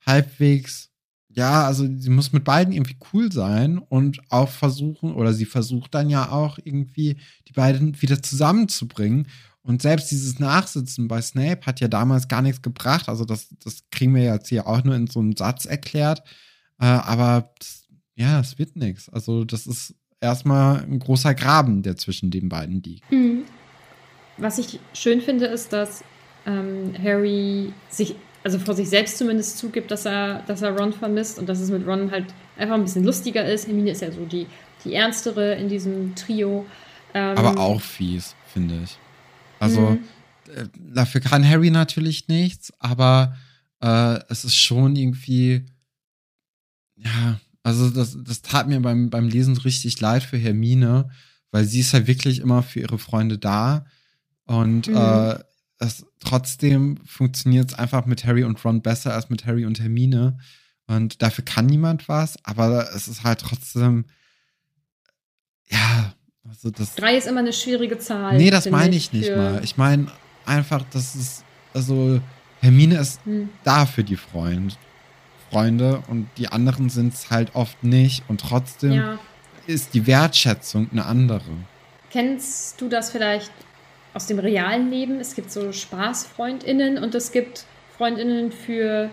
[0.04, 0.92] halbwegs
[1.34, 5.94] ja, also sie muss mit beiden irgendwie cool sein und auch versuchen, oder sie versucht
[5.94, 7.16] dann ja auch irgendwie,
[7.48, 9.28] die beiden wieder zusammenzubringen.
[9.62, 13.08] Und selbst dieses Nachsitzen bei Snape hat ja damals gar nichts gebracht.
[13.08, 16.22] Also das, das kriegen wir jetzt hier auch nur in so einem Satz erklärt.
[16.80, 19.08] Äh, aber das, ja, es wird nichts.
[19.08, 23.10] Also das ist erstmal ein großer Graben, der zwischen den beiden liegt.
[23.10, 23.44] Mhm.
[24.36, 26.02] Was ich schön finde, ist, dass
[26.46, 31.38] ähm, Harry sich, also vor sich selbst zumindest zugibt, dass er, dass er Ron vermisst
[31.38, 32.26] und dass es mit Ron halt
[32.56, 33.66] einfach ein bisschen lustiger ist.
[33.66, 34.46] Hermine ist ja so die,
[34.84, 36.66] die ernstere in diesem Trio.
[37.14, 38.98] Ähm, Aber auch fies, finde ich.
[39.58, 40.04] Also mhm.
[40.54, 43.36] äh, dafür kann Harry natürlich nichts, aber
[43.80, 45.66] äh, es ist schon irgendwie,
[46.96, 51.10] ja, also das, das tat mir beim, beim Lesen richtig leid für Hermine,
[51.52, 53.84] weil sie ist ja wirklich immer für ihre Freunde da.
[54.46, 54.96] Und mhm.
[54.96, 55.38] äh,
[55.82, 60.38] es, trotzdem funktioniert es einfach mit Harry und Ron besser als mit Harry und Hermine.
[60.86, 64.04] Und dafür kann niemand was, aber es ist halt trotzdem,
[65.68, 66.14] ja,
[66.48, 66.94] also das.
[66.94, 68.36] Drei ist immer eine schwierige Zahl.
[68.36, 69.60] Nee, das meine ich nicht mal.
[69.64, 70.06] Ich meine
[70.44, 72.20] einfach, dass es, also
[72.60, 73.48] Hermine ist hm.
[73.64, 74.78] da für die Freund,
[75.50, 79.18] Freunde und die anderen sind es halt oft nicht und trotzdem ja.
[79.66, 81.50] ist die Wertschätzung eine andere.
[82.10, 83.52] Kennst du das vielleicht
[84.14, 85.20] aus dem realen Leben?
[85.20, 87.64] Es gibt so SpaßfreundInnen und es gibt
[87.96, 89.10] FreundInnen für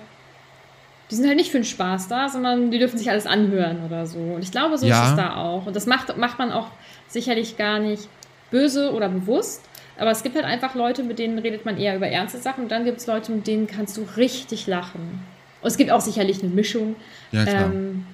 [1.10, 4.06] die sind halt nicht für den Spaß da, sondern die dürfen sich alles anhören oder
[4.06, 4.20] so.
[4.20, 5.04] Und ich glaube, so ja.
[5.04, 5.66] ist es da auch.
[5.66, 6.68] Und das macht, macht man auch
[7.08, 8.08] sicherlich gar nicht
[8.52, 9.64] böse oder bewusst.
[9.98, 12.64] Aber es gibt halt einfach Leute, mit denen redet man eher über ernste Sachen.
[12.64, 15.26] Und dann gibt es Leute, mit denen kannst du richtig lachen.
[15.62, 16.96] Und es gibt auch sicherlich eine Mischung.
[17.32, 17.66] Ja, klar.
[17.66, 18.06] Ähm,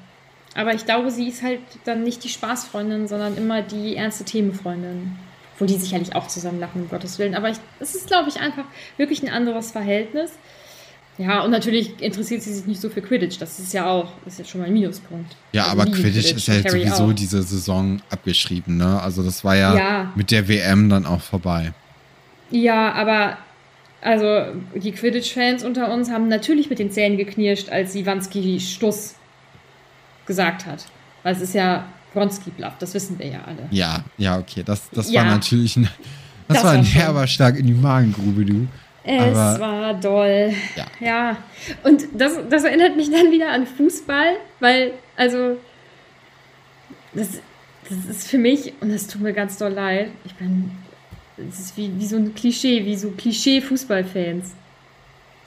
[0.55, 5.17] aber ich glaube, sie ist halt dann nicht die Spaßfreundin, sondern immer die ernste Themenfreundin.
[5.57, 7.33] Wo die sicherlich auch zusammen lachen, um Gottes Willen.
[7.33, 8.65] Aber es ist, glaube ich, einfach
[8.97, 10.31] wirklich ein anderes Verhältnis.
[11.17, 13.37] Ja, und natürlich interessiert sie sich nicht so für Quidditch.
[13.39, 15.37] Das ist ja auch, ist ja schon mal ein Minuspunkt.
[15.53, 17.13] Ja, also aber Quidditch, Quidditch, ist ja jetzt sowieso auch.
[17.13, 19.01] diese Saison abgeschrieben, ne?
[19.01, 21.71] Also das war ja, ja, mit der WM dann auch vorbei.
[22.51, 23.37] Ja, aber
[24.01, 29.15] also die Quidditch-Fans unter uns haben natürlich mit den Zähnen geknirscht, als Iwanski Stuss
[30.25, 30.85] gesagt hat.
[31.23, 33.67] Weil es ist ja Bronski Bluff, das wissen wir ja alle.
[33.69, 34.63] Ja, ja, okay.
[34.65, 35.21] Das, das ja.
[35.21, 35.89] war natürlich ein,
[36.47, 38.67] das, das war ein herber Schlag in die Magengrube, du.
[39.03, 40.53] Es Aber, war doll.
[40.75, 40.85] Ja.
[40.99, 41.37] ja.
[41.83, 45.57] Und das, das erinnert mich dann wieder an Fußball, weil, also,
[47.13, 47.39] das,
[47.87, 50.71] das ist für mich, und das tut mir ganz doll leid, ich bin,
[51.37, 54.55] es ist wie, wie so ein Klischee, wie so Klischee-Fußballfans.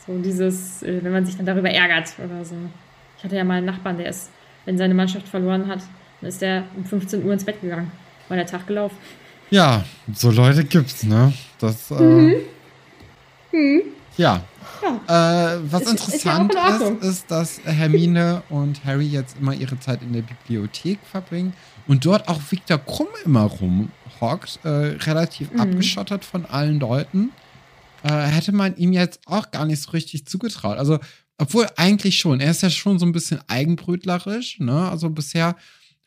[0.07, 2.55] So dieses, äh, wenn man sich dann darüber ärgert oder so.
[3.17, 4.31] Ich hatte ja mal einen Nachbarn, der ist,
[4.67, 5.81] wenn seine Mannschaft verloren hat,
[6.21, 7.91] dann ist der um 15 Uhr ins Bett gegangen.
[8.29, 8.97] War der Tag gelaufen.
[9.51, 11.33] Ja, so Leute gibt's, ne?
[11.59, 12.35] Das, äh, mhm.
[13.51, 13.83] Hm.
[14.17, 14.43] Ja.
[14.83, 15.55] ja.
[15.55, 19.79] Äh, was ist, interessant ist, ja ist, ist, dass Hermine und Harry jetzt immer ihre
[19.81, 21.55] Zeit in der Bibliothek verbringen
[21.87, 25.61] und dort auch Victor Krumm immer rumhockt, äh, relativ mhm.
[25.61, 27.31] abgeschottet von allen Leuten.
[28.03, 30.79] Äh, hätte man ihm jetzt auch gar nicht so richtig zugetraut.
[30.79, 30.99] Also,
[31.39, 32.41] obwohl eigentlich schon.
[32.41, 34.59] Er ist ja schon so ein bisschen eigenbrötlerisch.
[34.61, 34.89] Ne?
[34.89, 35.57] Also bisher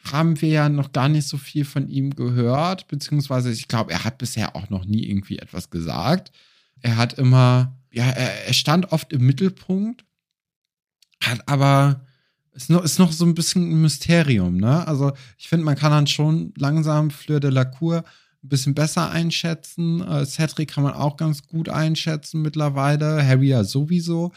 [0.03, 4.03] haben wir ja noch gar nicht so viel von ihm gehört, beziehungsweise ich glaube, er
[4.03, 6.31] hat bisher auch noch nie irgendwie etwas gesagt.
[6.81, 10.05] Er hat immer, ja, er, er stand oft im Mittelpunkt,
[11.23, 12.05] hat aber,
[12.53, 14.87] ist noch, ist noch so ein bisschen ein Mysterium, ne?
[14.87, 18.03] Also ich finde, man kann dann schon langsam Fleur de la Cour
[18.43, 20.01] ein bisschen besser einschätzen.
[20.01, 23.25] Äh, Cedric kann man auch ganz gut einschätzen mittlerweile.
[23.25, 24.31] Harry ja sowieso.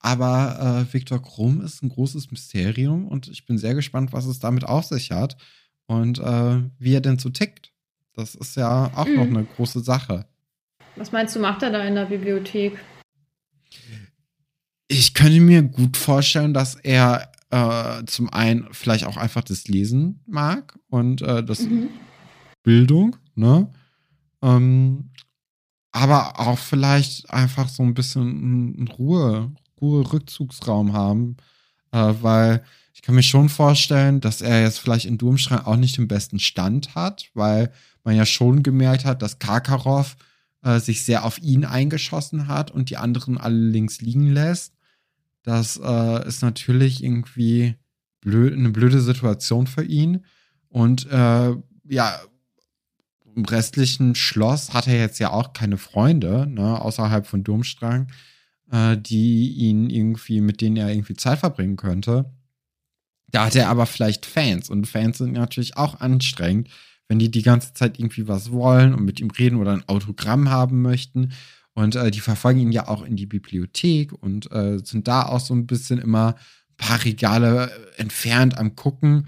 [0.00, 4.38] Aber äh, Viktor Krumm ist ein großes Mysterium und ich bin sehr gespannt, was es
[4.38, 5.36] damit auf sich hat
[5.86, 7.72] und äh, wie er denn so tickt.
[8.14, 9.16] Das ist ja auch mhm.
[9.16, 10.26] noch eine große Sache.
[10.96, 12.78] Was meinst du, macht er da in der Bibliothek?
[14.88, 20.22] Ich könnte mir gut vorstellen, dass er äh, zum einen vielleicht auch einfach das Lesen
[20.26, 21.90] mag und äh, das mhm.
[22.62, 23.70] Bildung, ne?
[24.42, 25.10] Ähm,
[25.92, 31.36] aber auch vielleicht einfach so ein bisschen Ruhe, Ruhe-Rückzugsraum haben,
[31.92, 32.64] äh, weil
[32.94, 36.38] ich kann mir schon vorstellen, dass er jetzt vielleicht in Durmstrang auch nicht den besten
[36.38, 37.72] Stand hat, weil
[38.04, 40.16] man ja schon gemerkt hat, dass Karkaroff
[40.62, 44.74] äh, sich sehr auf ihn eingeschossen hat und die anderen alle links liegen lässt.
[45.42, 47.76] Das äh, ist natürlich irgendwie
[48.20, 50.24] blöd, eine blöde Situation für ihn.
[50.68, 51.54] Und äh,
[51.88, 52.20] ja,
[53.34, 58.08] im restlichen Schloss hat er jetzt ja auch keine Freunde, ne, außerhalb von Durmstrang,
[58.70, 62.32] äh, die ihn irgendwie, mit denen er irgendwie Zeit verbringen könnte.
[63.28, 66.68] Da hat er aber vielleicht Fans und Fans sind natürlich auch anstrengend
[67.10, 70.48] wenn die die ganze Zeit irgendwie was wollen und mit ihm reden oder ein Autogramm
[70.48, 71.32] haben möchten.
[71.74, 75.40] Und äh, die verfolgen ihn ja auch in die Bibliothek und äh, sind da auch
[75.40, 76.36] so ein bisschen immer
[76.76, 79.26] paar Regale entfernt am Gucken.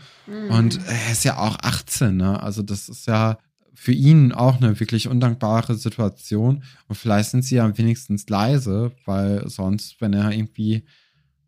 [0.48, 2.40] Und er ist ja auch 18, ne?
[2.40, 3.38] Also das ist ja
[3.82, 6.62] für ihn auch eine wirklich undankbare Situation.
[6.86, 10.84] Und vielleicht sind sie ja wenigstens leise, weil sonst, wenn er irgendwie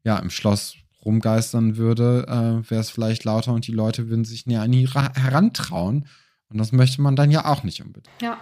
[0.03, 4.47] ja im Schloss rumgeistern würde, äh, wäre es vielleicht lauter und die Leute würden sich
[4.47, 6.07] näher an ihn ra- herantrauen.
[6.49, 8.09] Und das möchte man dann ja auch nicht unbedingt.
[8.20, 8.37] Ja.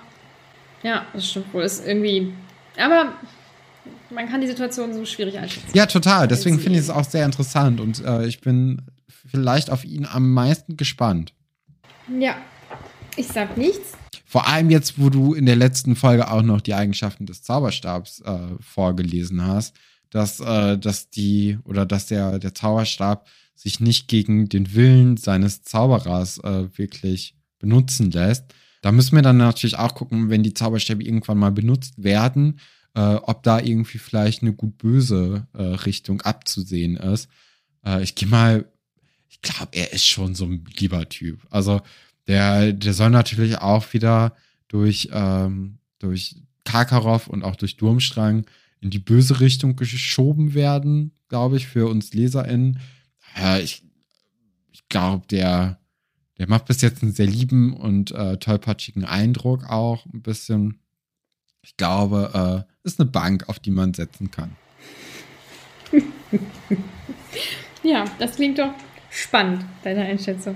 [0.83, 1.63] Ja, das stimmt wohl.
[1.63, 2.33] Ist irgendwie.
[2.79, 3.13] Aber
[4.09, 5.69] man kann die Situation so schwierig einschätzen.
[5.75, 6.29] Ja, total.
[6.29, 8.81] Deswegen finde ich es auch sehr interessant und äh, ich bin
[9.27, 11.35] vielleicht auf ihn am meisten gespannt.
[12.19, 12.37] Ja.
[13.17, 13.93] Ich sag nichts.
[14.25, 18.21] Vor allem jetzt, wo du in der letzten Folge auch noch die Eigenschaften des Zauberstabs
[18.23, 19.77] äh, vorgelesen hast,
[20.09, 25.63] dass, äh, dass die oder dass der, der Zauberstab sich nicht gegen den Willen seines
[25.63, 28.55] Zauberers äh, wirklich benutzen lässt.
[28.81, 32.59] Da müssen wir dann natürlich auch gucken, wenn die Zauberstäbe irgendwann mal benutzt werden,
[32.95, 37.29] äh, ob da irgendwie vielleicht eine gut-böse äh, Richtung abzusehen ist.
[37.85, 38.65] Äh, ich gehe mal,
[39.29, 41.41] ich glaube, er ist schon so ein lieber Typ.
[41.51, 41.83] Also
[42.27, 44.37] der, der soll natürlich auch wieder
[44.69, 48.47] durch, ähm, durch Karkaroff und auch durch Durmstrang
[48.81, 52.81] in die böse Richtung geschoben werden, glaube ich, für uns LeserInnen.
[53.37, 53.83] Ja, ich
[54.73, 55.79] ich glaube, der,
[56.39, 60.81] der macht bis jetzt einen sehr lieben und äh, tollpatschigen Eindruck auch ein bisschen.
[61.63, 64.57] Ich glaube, äh, ist eine Bank, auf die man setzen kann.
[67.85, 68.73] Ja, das klingt doch
[69.11, 70.55] spannend, deine Einschätzung.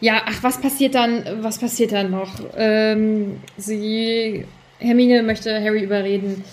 [0.00, 2.30] Ja, ach, was passiert dann, was passiert dann noch?
[2.56, 4.44] Ähm, sie,
[4.78, 6.44] Hermine möchte Harry überreden,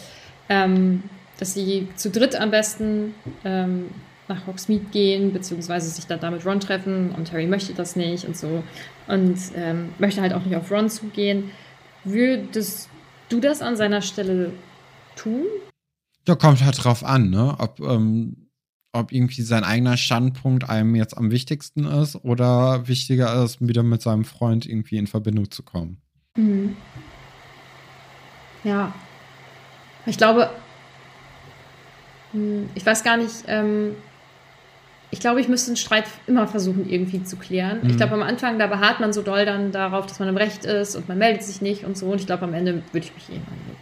[0.49, 1.03] ähm,
[1.37, 3.89] dass sie zu dritt am besten ähm,
[4.27, 8.25] nach Hogsmeade gehen, beziehungsweise sich dann da mit Ron treffen und Harry möchte das nicht
[8.25, 8.63] und so
[9.07, 11.51] und ähm, möchte halt auch nicht auf Ron zugehen.
[12.03, 12.89] Würdest
[13.29, 14.51] du das an seiner Stelle
[15.15, 15.45] tun?
[16.27, 17.55] Ja, kommt halt drauf an, ne?
[17.59, 18.44] Ob, ähm,
[18.95, 24.01] ob irgendwie sein eigener Standpunkt einem jetzt am wichtigsten ist oder wichtiger ist, wieder mit
[24.01, 25.97] seinem Freund irgendwie in Verbindung zu kommen.
[26.35, 26.75] Mhm.
[28.63, 28.93] Ja.
[30.05, 30.49] Ich glaube,
[32.31, 33.95] hm, ich weiß gar nicht, ähm,
[35.11, 37.79] ich glaube, ich müsste einen Streit immer versuchen, irgendwie zu klären.
[37.83, 37.97] Ich Mhm.
[37.97, 40.95] glaube, am Anfang, da beharrt man so doll dann darauf, dass man im Recht ist
[40.95, 42.07] und man meldet sich nicht und so.
[42.07, 43.77] Und ich glaube, am Ende würde ich mich eh anlegen.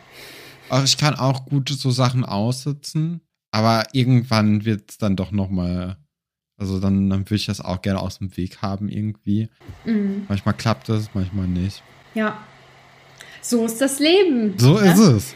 [0.69, 3.21] Also ich kann auch gut so Sachen aussitzen,
[3.54, 5.98] aber irgendwann wird es dann doch noch mal,
[6.58, 9.48] also dann, dann würde ich das auch gerne aus dem Weg haben irgendwie.
[9.86, 10.24] Mhm.
[10.28, 11.84] Manchmal klappt es, manchmal nicht.
[12.16, 12.44] Ja.
[13.42, 14.58] So ist das Leben.
[14.58, 14.92] So ne?
[14.92, 15.36] ist es.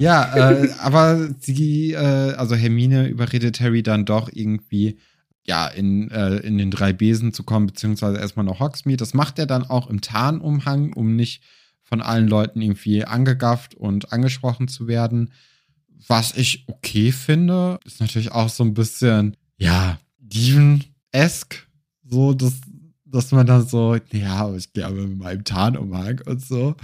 [0.00, 4.98] Ja, äh, aber sie, äh, also Hermine überredet Harry dann doch irgendwie,
[5.44, 8.96] ja, in, äh, in den drei Besen zu kommen, beziehungsweise erstmal nach Hogsmeade.
[8.96, 11.44] Das macht er dann auch im Tarnumhang, um nicht
[11.84, 15.30] von allen Leuten irgendwie angegafft und angesprochen zu werden.
[16.08, 21.66] Was ich okay finde, ist natürlich auch so ein bisschen, ja, Diven-esque.
[22.04, 22.60] So, dass,
[23.04, 26.74] dass man dann so, ja, aber ich gehe aber mit meinem Tarnumhang und so.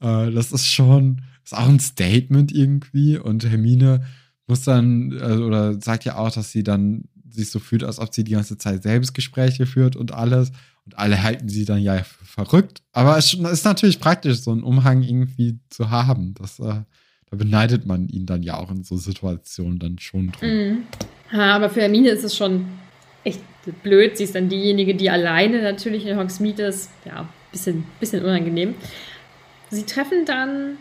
[0.00, 3.18] Äh, das ist schon, ist auch ein Statement irgendwie.
[3.18, 4.04] Und Hermine
[4.46, 8.14] muss dann, äh, oder sagt ja auch, dass sie dann sich so fühlt, als ob
[8.14, 10.52] sie die ganze Zeit Selbstgespräche führt und alles.
[10.84, 12.82] Und alle halten sie dann ja für verrückt.
[12.92, 16.34] Aber es ist natürlich praktisch, so einen Umhang irgendwie zu haben.
[16.34, 16.82] Das, äh,
[17.30, 20.48] da beneidet man ihn dann ja auch in so Situationen dann schon drum.
[20.48, 20.78] Mhm.
[21.32, 22.66] Ja, aber für Hermine ist es schon
[23.24, 23.40] echt
[23.82, 24.16] blöd.
[24.16, 26.90] Sie ist dann diejenige, die alleine natürlich in Hogsmeade ist.
[27.04, 28.74] Ja, bisschen, bisschen unangenehm.
[29.70, 30.76] Sie treffen dann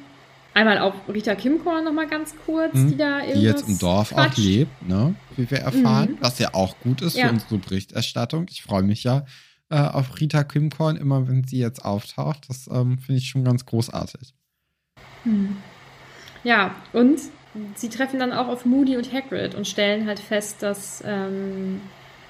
[0.54, 2.92] einmal auch Rita Kimkorn noch mal ganz kurz, Mhm.
[2.92, 4.38] die da Die jetzt im Dorf auch quatscht.
[4.38, 5.16] lebt, ne?
[5.36, 6.18] wie wir erfahren, Mhm.
[6.22, 7.28] was ja auch gut ist Ja.
[7.28, 8.46] für unsere Berichterstattung.
[8.52, 9.26] Ich freue mich ja
[9.72, 12.48] äh, auf Rita Kimkorn, immer wenn sie jetzt auftaucht.
[12.50, 14.36] Das ähm, finde ich schon ganz großartig.
[16.46, 17.20] Ja, und
[17.76, 21.82] sie treffen dann auch auf Moody und Hagrid und stellen halt fest, dass ähm,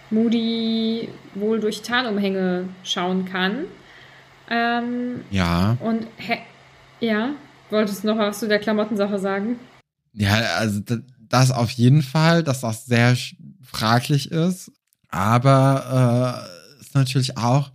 [0.09, 3.65] Moody wohl durch Tarnumhänge schauen kann.
[4.49, 6.37] Ähm, Ja, und ha
[7.01, 7.31] ja,
[7.69, 9.59] wolltest du noch was zu der Klamottensache sagen?
[10.13, 10.81] ja, also
[11.27, 13.17] das auf jeden Fall, dass das sehr
[13.61, 14.71] fraglich ist.
[15.09, 16.47] Aber
[16.79, 17.71] äh, ist natürlich auch,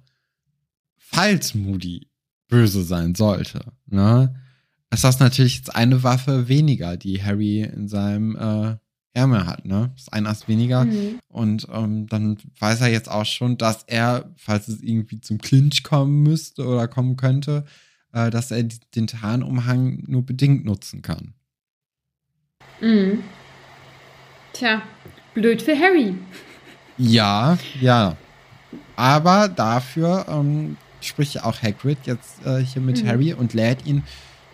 [0.96, 2.08] falls Moody
[2.48, 4.34] böse sein sollte, ne?
[4.92, 8.76] Ist das natürlich jetzt eine Waffe weniger, die Harry in seinem äh,
[9.12, 9.92] Ärmel hat, ne?
[9.96, 10.84] Ist ein Ast weniger.
[10.84, 11.20] Mhm.
[11.28, 15.82] Und ähm, dann weiß er jetzt auch schon, dass er, falls es irgendwie zum Clinch
[15.82, 17.64] kommen müsste oder kommen könnte,
[18.12, 21.34] äh, dass er den Tarnumhang nur bedingt nutzen kann.
[22.80, 23.22] Mhm.
[24.52, 24.82] Tja,
[25.34, 26.14] blöd für Harry.
[26.98, 28.16] Ja, ja.
[28.96, 33.08] Aber dafür ähm, spricht auch Hagrid jetzt äh, hier mit Mhm.
[33.08, 34.02] Harry und lädt ihn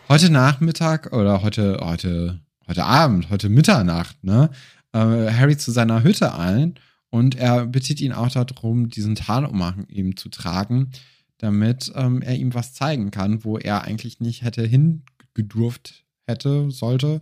[0.09, 4.51] heute Nachmittag oder heute, heute, heute Abend, heute Mitternacht, ne?
[4.93, 6.75] äh, Harry zu seiner Hütte ein
[7.11, 10.93] und er bittet ihn auch darum, diesen Tarnumhang ihm zu tragen,
[11.39, 17.21] damit ähm, er ihm was zeigen kann, wo er eigentlich nicht hätte hingedurft hätte, sollte.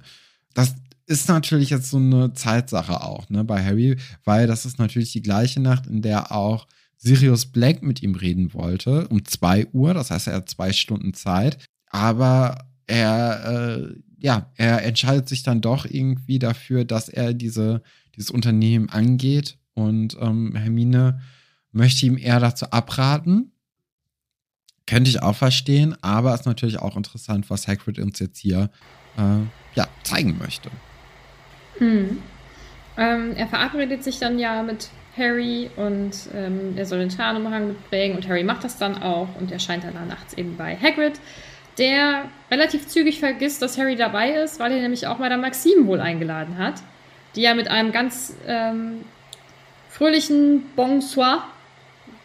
[0.53, 0.75] Das
[1.07, 5.23] ist natürlich jetzt so eine Zeitsache auch, ne, bei Harry, weil das ist natürlich die
[5.23, 6.67] gleiche Nacht, in der auch
[6.99, 11.13] Sirius Black mit ihm reden wollte, um zwei Uhr, das heißt, er hat zwei Stunden
[11.15, 17.83] Zeit, aber er, äh, ja, er entscheidet sich dann doch irgendwie dafür, dass er diese,
[18.17, 21.21] dieses Unternehmen angeht und ähm, Hermine
[21.73, 23.53] möchte ihm eher dazu abraten.
[24.87, 28.71] Könnte ich auch verstehen, aber ist natürlich auch interessant, was Hagrid uns jetzt hier
[29.17, 29.41] äh,
[29.75, 30.71] ja, zeigen möchte.
[31.79, 32.19] Hm.
[32.97, 38.17] Ähm, er verabredet sich dann ja mit Harry und ähm, er soll den Tarnumhang mitbringen
[38.17, 41.21] und Harry macht das dann auch und erscheint dann nachts eben bei Hagrid,
[41.79, 46.01] der relativ zügig vergisst, dass Harry dabei ist, weil er nämlich auch Madame Maxime wohl
[46.01, 46.75] eingeladen hat,
[47.35, 49.05] die ja mit einem ganz ähm,
[49.91, 51.45] fröhlichen Bonsoir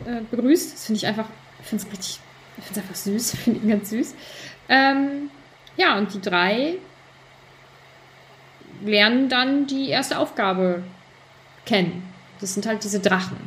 [0.05, 0.73] äh, begrüßt.
[0.73, 1.25] Das finde ich einfach,
[1.61, 2.19] ich finde es richtig,
[2.57, 4.15] ich finde es einfach süß, finde ihn ganz süß.
[4.69, 5.29] Ähm,
[5.77, 6.75] ja, und die drei
[8.83, 10.83] lernen dann die erste Aufgabe
[11.65, 12.03] kennen.
[12.39, 13.37] Das sind halt diese Drachen.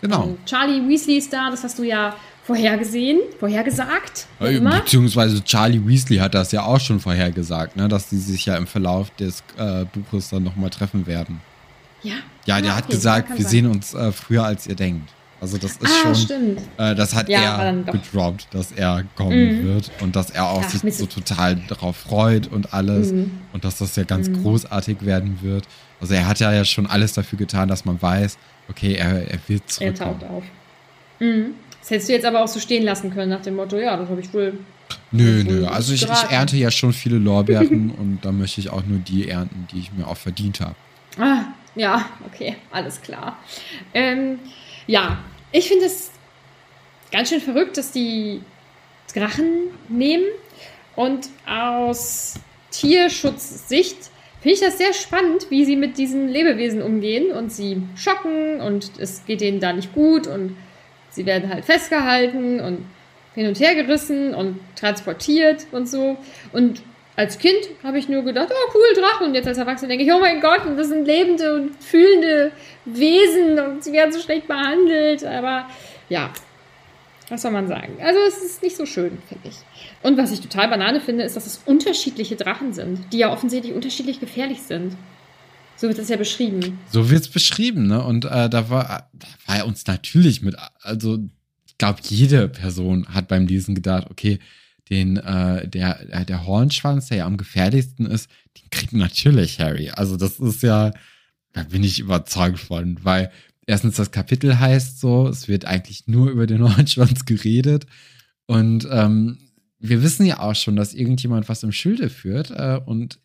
[0.00, 0.20] Genau.
[0.20, 2.14] Also Charlie Weasley ist da, das hast du ja
[2.46, 4.26] vorhergesehen, vorhergesagt.
[4.40, 4.80] Immer.
[4.80, 8.66] Beziehungsweise Charlie Weasley hat das ja auch schon vorhergesagt, ne, dass die sich ja im
[8.66, 11.40] Verlauf des äh, Buches dann nochmal treffen werden.
[12.02, 12.14] Ja.
[12.44, 13.46] Ja, der Ah, hat okay, gesagt, wir sein.
[13.50, 15.10] sehen uns äh, früher, als ihr denkt.
[15.40, 16.60] Also das ist Ah, schon, stimmt.
[16.78, 19.64] äh, das hat Ja, er gedroppt, dass er kommen Mhm.
[19.64, 20.98] wird und dass er auch Ach, sich Mist.
[20.98, 23.32] so total darauf freut und alles Mhm.
[23.52, 25.64] und dass das ja ganz großartig werden wird.
[26.00, 28.38] Also er hat ja, ja schon alles dafür getan, dass man weiß,
[28.70, 30.20] okay, er, er wird Er zurückkommen.
[30.20, 30.44] taucht auf.
[31.20, 31.46] Mhm.
[31.86, 34.08] Das hättest du jetzt aber auch so stehen lassen können, nach dem Motto, ja, das
[34.08, 34.58] habe ich wohl.
[35.12, 35.66] Nö, Wohl nö.
[35.68, 39.28] Also ich, ich ernte ja schon viele Lorbeeren und da möchte ich auch nur die
[39.28, 40.74] ernten, die ich mir auch verdient habe.
[41.16, 41.44] Ah,
[41.76, 43.38] ja, okay, alles klar.
[43.94, 44.40] Ähm,
[44.88, 45.18] ja,
[45.52, 46.10] ich finde es
[47.12, 48.40] ganz schön verrückt, dass die
[49.14, 50.24] Drachen nehmen
[50.96, 52.34] und aus
[52.72, 58.60] Tierschutzsicht finde ich das sehr spannend, wie sie mit diesen Lebewesen umgehen und sie schocken
[58.60, 60.56] und es geht ihnen da nicht gut und
[61.16, 62.84] sie werden halt festgehalten und
[63.34, 66.16] hin und her gerissen und transportiert und so.
[66.52, 66.82] Und
[67.16, 69.28] als Kind habe ich nur gedacht, oh cool, Drachen.
[69.28, 72.52] Und jetzt als Erwachsene denke ich, oh mein Gott, das sind lebende und fühlende
[72.84, 75.24] Wesen und sie werden so schlecht behandelt.
[75.24, 75.66] Aber
[76.08, 76.30] ja,
[77.28, 77.96] was soll man sagen?
[78.02, 79.56] Also es ist nicht so schön, finde ich.
[80.02, 83.74] Und was ich total Banane finde, ist, dass es unterschiedliche Drachen sind, die ja offensichtlich
[83.74, 84.96] unterschiedlich gefährlich sind.
[85.76, 86.78] So wird das ja beschrieben.
[86.90, 88.02] So wird es beschrieben, ne?
[88.02, 91.18] Und äh, da war, da war er uns natürlich mit, also
[91.66, 94.38] ich glaube, jede Person hat beim Lesen gedacht, okay,
[94.90, 99.90] den, äh, der, äh, der Hornschwanz, der ja am gefährlichsten ist, den kriegt natürlich Harry.
[99.90, 100.92] Also das ist ja,
[101.52, 103.30] da bin ich überzeugt von, weil
[103.66, 107.86] erstens das Kapitel heißt so, es wird eigentlich nur über den Hornschwanz geredet
[108.46, 109.38] und ähm,
[109.78, 113.18] wir wissen ja auch schon, dass irgendjemand was im Schilde führt äh, und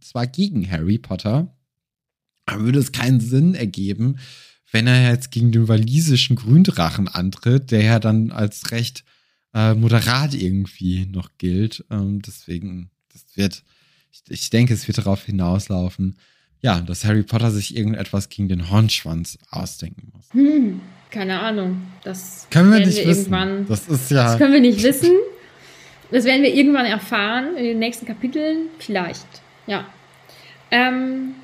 [0.00, 1.55] zwar gegen Harry Potter.
[2.54, 4.18] Würde es keinen Sinn ergeben,
[4.72, 9.04] wenn er jetzt gegen den walisischen Gründrachen antritt, der ja dann als recht
[9.54, 11.84] äh, moderat irgendwie noch gilt.
[11.90, 13.62] Ähm, deswegen, das wird,
[14.12, 16.16] ich, ich denke, es wird darauf hinauslaufen,
[16.60, 20.26] ja, dass Harry Potter sich irgendetwas gegen den Hornschwanz ausdenken muss.
[20.32, 20.80] Hm,
[21.10, 21.82] keine Ahnung.
[22.02, 23.32] Das Können wir nicht wissen.
[23.32, 23.66] irgendwann.
[23.68, 24.24] Das ist ja.
[24.24, 25.12] Das können wir nicht wissen.
[26.10, 28.68] Das werden wir irgendwann erfahren in den nächsten Kapiteln.
[28.78, 29.26] Vielleicht.
[29.66, 29.86] Ja.
[30.70, 31.34] Ähm,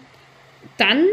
[0.78, 1.04] dann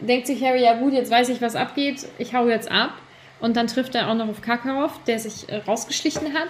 [0.00, 2.06] denkt sich Harry, ja gut, jetzt weiß ich, was abgeht.
[2.18, 2.92] Ich hau jetzt ab.
[3.40, 6.48] Und dann trifft er auch noch auf Karkaroff, der sich äh, rausgeschlichen hat.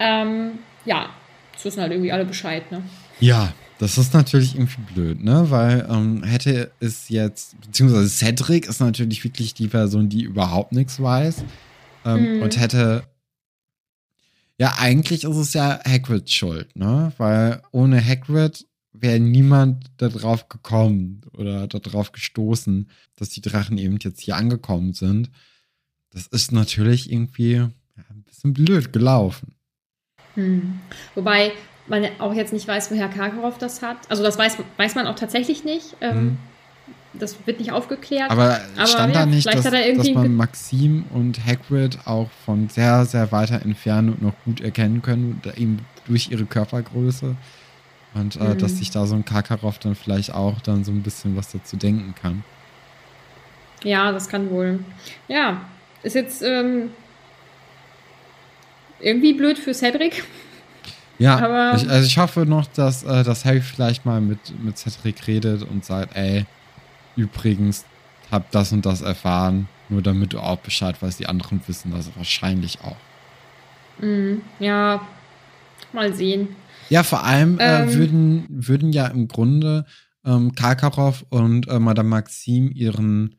[0.00, 1.10] Ähm, ja,
[1.54, 2.82] das wissen halt irgendwie alle Bescheid, ne?
[3.20, 5.46] Ja, das ist natürlich irgendwie blöd, ne?
[5.50, 11.00] Weil ähm, hätte es jetzt, beziehungsweise Cedric ist natürlich wirklich die Person, die überhaupt nichts
[11.00, 11.44] weiß.
[12.04, 12.42] Ähm, Mhm.
[12.42, 13.04] Und hätte.
[14.58, 17.12] Ja, eigentlich ist es ja Hagrids Schuld, ne?
[17.18, 18.66] Weil ohne Hagrid
[19.00, 25.30] wäre niemand darauf gekommen oder darauf gestoßen, dass die Drachen eben jetzt hier angekommen sind.
[26.10, 29.54] Das ist natürlich irgendwie ein bisschen blöd gelaufen.
[30.34, 30.80] Hm.
[31.14, 31.52] Wobei
[31.88, 33.98] man auch jetzt nicht weiß, woher Karkaroff das hat.
[34.08, 35.96] Also das weiß, weiß man auch tatsächlich nicht.
[36.00, 36.38] Ähm, Mhm.
[37.18, 38.30] Das wird nicht aufgeklärt.
[38.30, 43.32] Aber, stand ja, da nicht, dass, dass man Maxim und Hagrid auch von sehr, sehr
[43.32, 47.34] weiter Entfernung noch gut erkennen können, eben durch ihre Körpergröße?
[48.14, 48.58] Und äh, Mhm.
[48.58, 51.76] dass sich da so ein Karkaroff dann vielleicht auch dann so ein bisschen was dazu
[51.76, 52.44] denken kann.
[53.84, 54.80] Ja, das kann wohl.
[55.28, 55.60] Ja,
[56.02, 56.90] ist jetzt ähm,
[59.00, 60.24] irgendwie blöd für Cedric.
[61.18, 64.78] Ja, Aber- ich, also ich hoffe noch, dass, äh, dass Harry vielleicht mal mit, mit
[64.78, 66.46] Cedric redet und sagt, ey,
[67.16, 67.84] übrigens,
[68.30, 72.10] hab das und das erfahren, nur damit du auch Bescheid weißt, die anderen wissen das
[72.16, 72.96] wahrscheinlich auch.
[74.02, 74.42] Mhm.
[74.58, 75.06] Ja,
[75.92, 76.56] mal sehen.
[76.88, 77.94] Ja, vor allem äh, Ähm.
[77.94, 79.84] würden, würden ja im Grunde
[80.24, 83.36] ähm, Karkaroff und äh, Madame Maxim ihren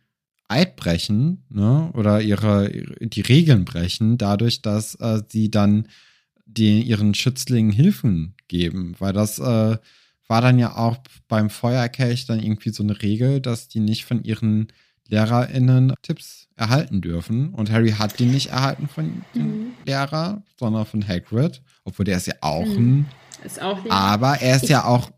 [0.49, 1.91] Eid brechen, ne?
[1.93, 2.69] Oder ihre,
[3.01, 5.87] die Regeln brechen, dadurch, dass äh, sie dann
[6.45, 8.95] die, ihren Schützlingen Hilfen geben.
[8.99, 9.77] Weil das äh,
[10.29, 14.23] war dann ja auch beim Feuerkelch dann irgendwie so eine Regel, dass die nicht von
[14.23, 14.67] ihren
[15.09, 17.49] LehrerInnen Tipps erhalten dürfen.
[17.53, 21.61] Und Harry hat die nicht erhalten von dem Lehrer, sondern von Hagrid.
[21.83, 22.99] Obwohl der ist ja auch Mhm.
[22.99, 23.09] ein
[23.43, 23.91] Ist auch nicht.
[23.91, 25.11] aber er ist Ich- ja auch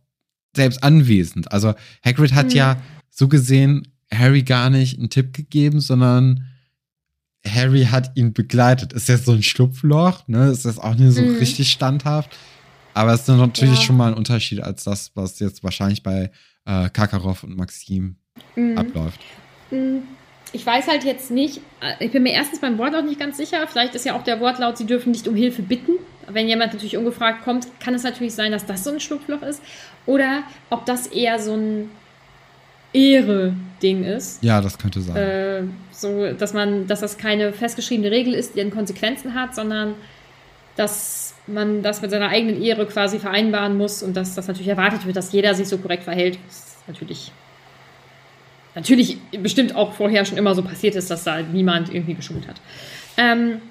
[0.55, 1.51] selbst anwesend.
[1.51, 2.51] Also Hagrid hat Mhm.
[2.55, 2.77] ja
[3.09, 6.45] so gesehen Harry gar nicht einen Tipp gegeben, sondern
[7.45, 8.91] Harry hat ihn begleitet.
[8.93, 10.47] Ist jetzt so ein Schlupfloch, ne?
[10.49, 11.37] Ist das auch nicht so Mhm.
[11.37, 12.35] richtig standhaft.
[12.93, 13.85] Aber es ist natürlich Ja.
[13.85, 16.31] schon mal ein Unterschied als das, was jetzt wahrscheinlich bei
[16.65, 18.17] äh, Karkaroff und Maxim
[18.55, 18.77] Mhm.
[18.77, 19.19] abläuft.
[19.71, 19.99] Mm,
[20.51, 23.67] Ich weiß halt jetzt nicht, äh, ich bin mir erstens beim Wortlaut nicht ganz sicher.
[23.67, 25.93] Vielleicht ist ja auch der Wortlaut, sie dürfen nicht um Hilfe bitten.
[26.31, 29.61] Wenn jemand natürlich ungefragt kommt, kann es natürlich sein, dass das so ein Schlupfloch ist.
[30.05, 31.89] Oder ob das eher so ein
[32.93, 34.43] Ehre-Ding ist.
[34.43, 35.15] Ja, das könnte sein.
[35.15, 39.95] Äh, so, dass man, dass das keine festgeschriebene Regel ist, die dann Konsequenzen hat, sondern
[40.75, 45.05] dass man das mit seiner eigenen Ehre quasi vereinbaren muss und dass das natürlich erwartet
[45.05, 46.39] wird, dass jeder sich so korrekt verhält.
[46.47, 47.31] Das ist natürlich,
[48.75, 52.55] natürlich bestimmt auch vorher schon immer so passiert ist, dass da niemand irgendwie geschummelt hat.
[53.17, 53.61] Ähm,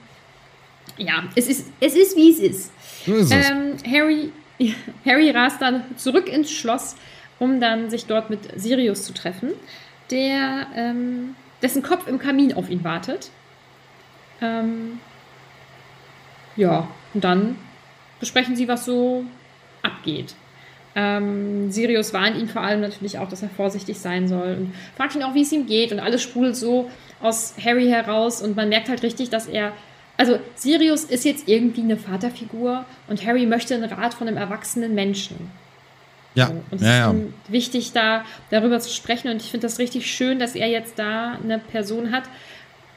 [0.98, 2.72] ja, es ist, es ist wie es ist.
[3.06, 3.50] so ist es.
[3.50, 4.32] Ähm, Harry,
[5.04, 6.96] Harry rast dann zurück ins Schloss,
[7.38, 9.50] um dann sich dort mit Sirius zu treffen,
[10.10, 13.30] der, ähm, dessen Kopf im Kamin auf ihn wartet.
[14.40, 15.00] Ähm,
[16.56, 17.56] ja, und dann
[18.20, 19.24] besprechen sie, was so
[19.82, 20.34] abgeht.
[20.94, 25.14] Ähm, Sirius warnt ihn vor allem natürlich auch, dass er vorsichtig sein soll und fragt
[25.14, 26.90] ihn auch, wie es ihm geht und alles sprudelt so
[27.20, 29.72] aus Harry heraus und man merkt halt richtig, dass er
[30.18, 34.94] also Sirius ist jetzt irgendwie eine Vaterfigur und Harry möchte einen Rat von einem erwachsenen
[34.94, 35.36] Menschen.
[36.34, 36.48] ja.
[36.48, 37.52] Und es ja, ist ja.
[37.52, 39.30] wichtig, da darüber zu sprechen.
[39.30, 42.24] Und ich finde das richtig schön, dass er jetzt da eine Person hat,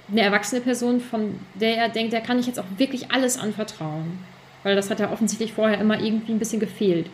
[0.10, 4.18] eine erwachsene Person, von der er denkt, der kann ich jetzt auch wirklich alles anvertrauen.
[4.64, 7.08] Weil das hat ja offensichtlich vorher immer irgendwie ein bisschen gefehlt.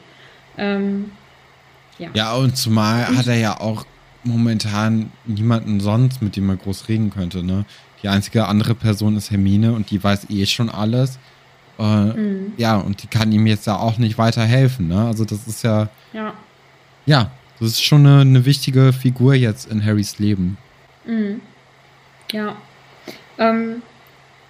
[0.58, 1.12] Ähm,
[2.00, 2.10] ja.
[2.14, 3.86] Ja, und zumal hat er ja auch
[4.24, 7.66] momentan niemanden sonst, mit dem er groß reden könnte, ne?
[8.04, 11.18] Die einzige andere Person ist Hermine und die weiß eh schon alles.
[11.80, 12.54] Äh, Mhm.
[12.58, 15.06] Ja, und die kann ihm jetzt ja auch nicht weiterhelfen, ne?
[15.06, 16.34] Also das ist ja, ja.
[17.06, 20.58] ja, das ist schon eine, eine wichtige Figur jetzt in Harrys Leben.
[21.06, 21.42] Mhm.
[22.32, 22.56] Ja.
[23.38, 23.82] Ähm,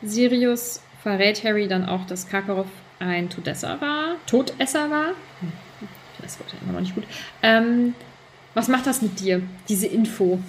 [0.01, 2.67] Sirius verrät Harry dann auch, dass Karkaroff
[2.99, 4.15] ein Todesser war.
[4.25, 5.07] Todesser war.
[5.41, 5.51] Hm,
[6.21, 7.03] Das wird ja immer noch nicht gut.
[7.43, 7.93] Ähm,
[8.53, 10.39] was macht das mit dir, diese Info?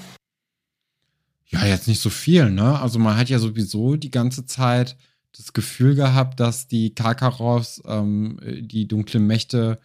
[1.50, 2.78] Ja, jetzt nicht so viel, ne?
[2.78, 4.96] Also man hat ja sowieso die ganze Zeit
[5.36, 9.78] das Gefühl gehabt, dass die Karkaroffs ähm, die dunklen Mächte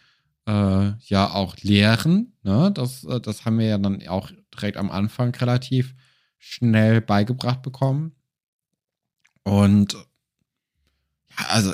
[0.46, 2.34] äh, ja auch lehren.
[2.44, 2.72] Ne?
[2.74, 5.94] Das, äh, das haben wir ja dann auch direkt am Anfang relativ
[6.38, 8.14] schnell beigebracht bekommen.
[9.44, 11.74] Und ja, also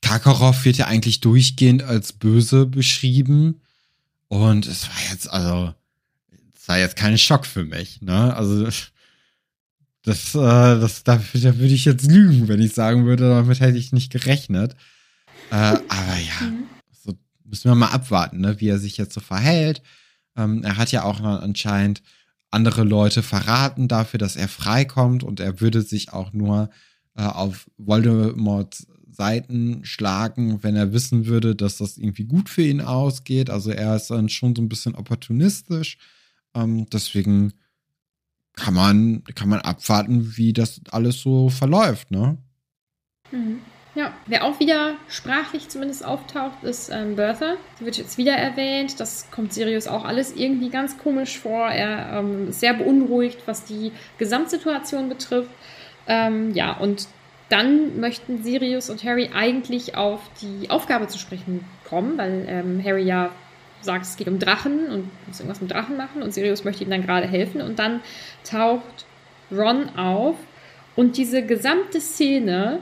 [0.00, 3.60] Karkaroff wird ja eigentlich durchgehend als böse beschrieben.
[4.28, 5.74] Und es war jetzt, also,
[6.54, 8.34] es war jetzt kein Schock für mich, ne?
[8.34, 8.68] Also,
[10.06, 13.76] das, äh, das, da, da würde ich jetzt lügen, wenn ich sagen würde, damit hätte
[13.76, 14.76] ich nicht gerechnet.
[15.50, 16.52] Äh, aber ja,
[16.92, 17.12] so
[17.44, 19.82] müssen wir mal abwarten, ne, wie er sich jetzt so verhält.
[20.36, 22.02] Ähm, er hat ja auch anscheinend
[22.52, 26.70] andere Leute verraten dafür, dass er freikommt und er würde sich auch nur
[27.16, 32.80] äh, auf Voldemorts Seiten schlagen, wenn er wissen würde, dass das irgendwie gut für ihn
[32.80, 33.50] ausgeht.
[33.50, 35.98] Also er ist dann schon so ein bisschen opportunistisch.
[36.54, 37.54] Ähm, deswegen
[38.56, 42.38] kann man, kann man abwarten, wie das alles so verläuft, ne?
[43.30, 43.60] Mhm.
[43.94, 47.56] Ja, wer auch wieder sprachlich zumindest auftaucht, ist ähm, Bertha.
[47.80, 49.00] Die wird jetzt wieder erwähnt.
[49.00, 51.68] Das kommt Sirius auch alles irgendwie ganz komisch vor.
[51.68, 55.48] Er ähm, ist sehr beunruhigt, was die Gesamtsituation betrifft.
[56.06, 57.08] Ähm, ja, und
[57.48, 63.04] dann möchten Sirius und Harry eigentlich auf die Aufgabe zu sprechen kommen, weil ähm, Harry
[63.04, 63.30] ja
[63.86, 66.90] sagt, es geht um Drachen und muss irgendwas mit Drachen machen und Sirius möchte ihm
[66.90, 68.00] dann gerade helfen und dann
[68.44, 69.06] taucht
[69.50, 70.36] Ron auf
[70.96, 72.80] und diese gesamte Szene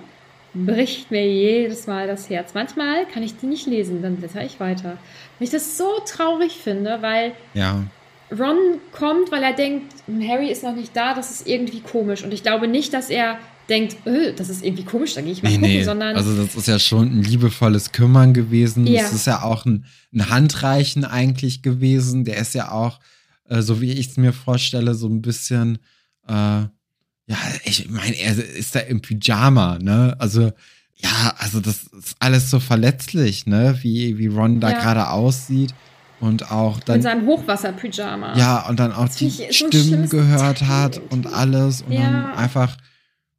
[0.55, 2.55] bricht mir jedes Mal das Herz.
[2.55, 4.99] Manchmal kann ich die nicht lesen, dann blätter ich weiter.
[5.39, 7.83] Weil ich das so traurig finde, weil Ja.
[8.31, 9.93] Ron kommt, weil er denkt,
[10.29, 12.25] Harry ist noch nicht da, das ist irgendwie komisch.
[12.25, 13.39] Und ich glaube nicht, dass er
[13.69, 15.85] denkt, öh, das ist irgendwie komisch, da gehe ich mal Nee, gucken, nee.
[15.85, 18.87] sondern Also das ist ja schon ein liebevolles Kümmern gewesen.
[18.87, 19.03] Ja.
[19.03, 22.25] Es ist ja auch ein, ein Handreichen eigentlich gewesen.
[22.25, 23.01] Der ist ja auch
[23.49, 25.79] äh, so wie ich es mir vorstelle, so ein bisschen,
[26.27, 30.15] äh, ja, ich meine, er ist da im Pyjama, ne?
[30.19, 30.53] Also,
[30.97, 33.79] ja, also das ist alles so verletzlich, ne?
[33.83, 34.81] Wie, wie Ron da Ja.
[34.81, 35.75] gerade aussieht.
[36.21, 36.97] Und auch dann.
[36.97, 38.37] Mit seinem Hochwasser-Pyjama.
[38.39, 41.83] Ja, und dann auch Das die so Stimmen schlimmes gehört hat und alles.
[41.83, 42.03] Und Ja.
[42.03, 42.77] dann einfach,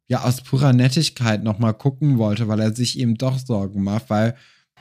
[0.08, 4.36] ja, aus purer Nettigkeit nochmal gucken wollte, weil er sich eben doch Sorgen macht, weil,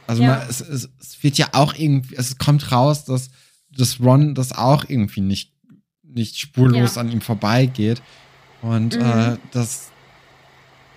[0.07, 0.35] also Ja.
[0.37, 3.29] man, es, es, es wird ja auch irgendwie, es kommt raus, dass,
[3.71, 5.53] dass Ron das auch irgendwie nicht,
[6.03, 7.01] nicht spurlos Ja.
[7.01, 8.01] an ihm vorbeigeht.
[8.61, 9.01] Und Mhm.
[9.01, 9.87] äh, das,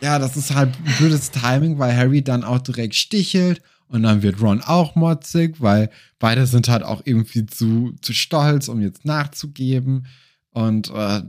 [0.03, 4.23] ja, das ist halt ein blödes Timing, weil Harry dann auch direkt stichelt und dann
[4.23, 9.05] wird Ron auch motzig, weil beide sind halt auch irgendwie zu, zu stolz, um jetzt
[9.05, 10.07] nachzugeben.
[10.51, 11.25] Und äh, ja,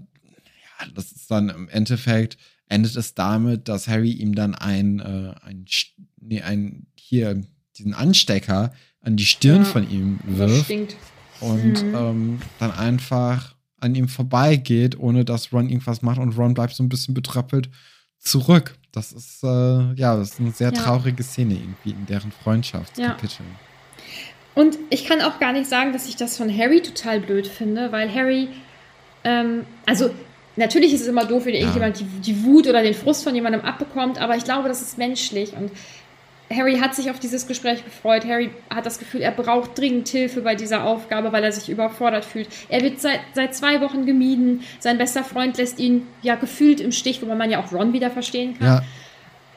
[0.93, 2.37] das ist dann im Endeffekt,
[2.69, 5.65] endet es damit, dass Harry ihm dann ein, äh, ein,
[6.21, 7.41] nee, ein hier,
[7.77, 10.71] diesen Anstecker an die Stirn Ja, von ihm wirft
[11.41, 11.91] und Mhm.
[11.93, 16.83] ähm, dann einfach an ihm vorbeigeht, ohne dass Ron irgendwas macht und Ron bleibt so
[16.83, 17.69] ein bisschen betröppelt
[18.19, 18.77] zurück.
[18.91, 20.81] Das ist äh, ja, das ist eine sehr Ja.
[20.81, 23.45] traurige Szene irgendwie in deren Freundschaftskapitel.
[24.55, 27.91] Und ich kann auch gar nicht sagen, dass ich das von Harry total blöd finde,
[27.93, 28.49] weil Harry,
[29.23, 30.09] ähm, also
[30.59, 31.61] natürlich ist es immer doof, wenn Ja.
[31.61, 34.97] irgendjemand die, die Wut oder den Frust von jemandem abbekommt, aber ich glaube, das ist
[34.97, 35.71] menschlich und
[36.51, 38.25] Harry hat sich auf dieses Gespräch gefreut.
[38.25, 42.25] Harry hat das Gefühl, er braucht dringend Hilfe bei dieser Aufgabe, weil er sich überfordert
[42.25, 42.47] fühlt.
[42.69, 44.63] Er wird seit, seit zwei Wochen gemieden.
[44.79, 48.09] Sein bester Freund lässt ihn ja gefühlt im Stich, wobei man ja auch Ron wieder
[48.09, 48.67] verstehen kann.
[48.67, 48.81] Ja,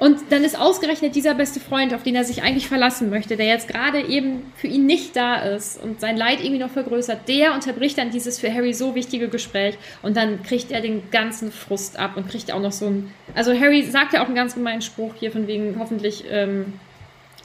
[0.02, 3.46] Und dann ist ausgerechnet dieser beste Freund, auf den er sich eigentlich verlassen möchte, der
[3.46, 7.54] jetzt gerade eben für ihn nicht da ist und sein Leid irgendwie noch vergrößert, der
[7.54, 12.00] unterbricht dann dieses für Harry so wichtige Gespräch und dann kriegt er den ganzen Frust
[12.00, 13.12] ab und kriegt auch noch so ein.
[13.36, 16.72] Also Harry sagt ja auch einen ganz gemeinen Spruch hier von wegen, hoffentlich ähm,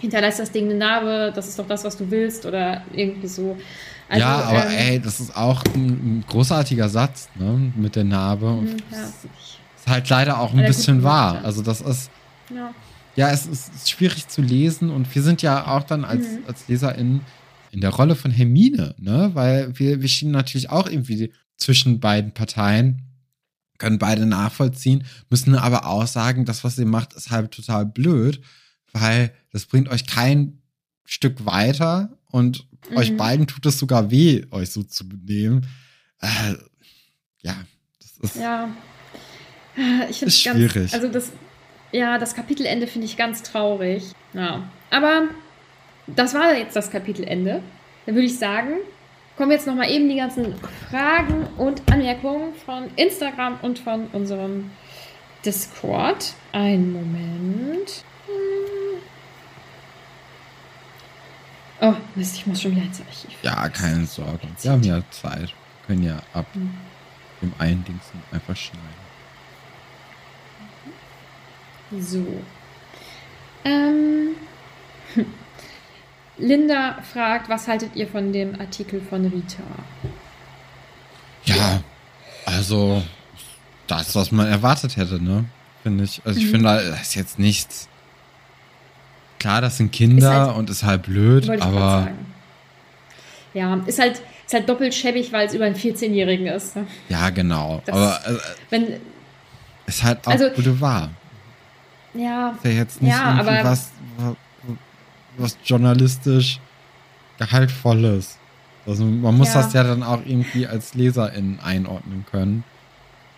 [0.02, 3.56] hinterlässt das Ding eine Narbe, das ist doch das, was du willst oder irgendwie so.
[4.10, 8.04] Also, ja, aber ähm, ey, das ist auch ein, ein großartiger Satz, ne, mit der
[8.04, 8.50] Narbe.
[8.50, 11.42] Und hm, ja, ist halt leider auch ein bisschen wahr.
[11.44, 12.10] Also das ist,
[12.54, 12.74] ja.
[13.16, 16.44] ja, es ist, schwierig zu lesen und wir sind ja auch dann als, Mhm.
[16.48, 17.22] als LeserInnen
[17.72, 19.32] in der Rolle von Hermine, ne?
[19.34, 23.02] Weil wir, wir stehen natürlich auch irgendwie zwischen beiden Parteien,
[23.78, 28.42] können beide nachvollziehen, müssen aber auch sagen, das, was ihr macht, ist halt total blöd,
[28.94, 30.62] weil das bringt euch kein
[31.06, 33.18] Stück weiter und euch Mhm.
[33.18, 35.68] beiden tut es sogar weh, euch so zu benehmen.
[36.22, 36.56] Äh,
[37.42, 37.56] ja,
[38.00, 38.36] das ist.
[38.38, 38.70] Ja.
[40.10, 40.94] Ich finde es ganz, schwierig.
[40.94, 41.32] also das,
[41.92, 44.12] ja, das Kapitelende finde ich ganz traurig.
[44.34, 44.64] Ja.
[44.92, 45.24] Aber
[46.08, 47.62] das war jetzt das Kapitelende.
[48.06, 48.78] Dann würde ich sagen,
[49.38, 50.56] kommen jetzt nochmal eben die ganzen
[50.90, 54.72] Fragen und Anmerkungen von Instagram und von unserem
[55.46, 56.34] Discord.
[56.52, 58.04] Einen Moment.
[58.26, 59.00] Hm.
[61.80, 63.38] Oh, Mist, ich muss schon wieder ins Archiv.
[63.44, 64.48] Ja, keine Sorge.
[64.62, 65.50] Wir haben ja Zeit.
[65.50, 66.48] Wir können ja ab
[67.42, 69.07] dem einen Dings einfach schneiden.
[71.92, 72.26] So.
[73.66, 74.30] Ähm.
[76.38, 79.64] Linda fragt, was haltet ihr von dem Artikel von Rita?
[81.46, 81.82] Ja,
[82.46, 83.02] also
[83.88, 85.46] das, was man erwartet hätte, ne?
[85.82, 86.22] Finde ich.
[86.26, 86.50] Also ich Mhm.
[86.52, 87.88] finde, da ist jetzt nichts.
[89.40, 92.10] Klar, das sind Kinder Ist halt- und ist halt blöd, aber.
[93.54, 96.76] Ja, ist halt, ist halt doppelt schäbig, weil es über einen 14-Jährigen ist.
[96.76, 96.86] ne?
[97.10, 97.82] ja, genau.
[97.86, 98.38] Das- aber äh,
[98.70, 98.88] Wenn,
[99.88, 101.10] ist halt auch Also- Boulevard.
[102.18, 103.92] Ja, Ist ja jetzt nicht Ja, irgendwie aber- was,
[105.38, 106.60] was journalistisch
[107.38, 108.38] gehaltvolles.
[108.86, 109.62] Also man muss Ja.
[109.62, 112.64] das ja dann auch irgendwie als Leserin einordnen können.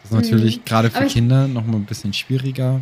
[0.04, 0.66] Das ist natürlich Mhm.
[0.66, 2.82] gerade für ich- Kinder noch mal ein bisschen schwieriger.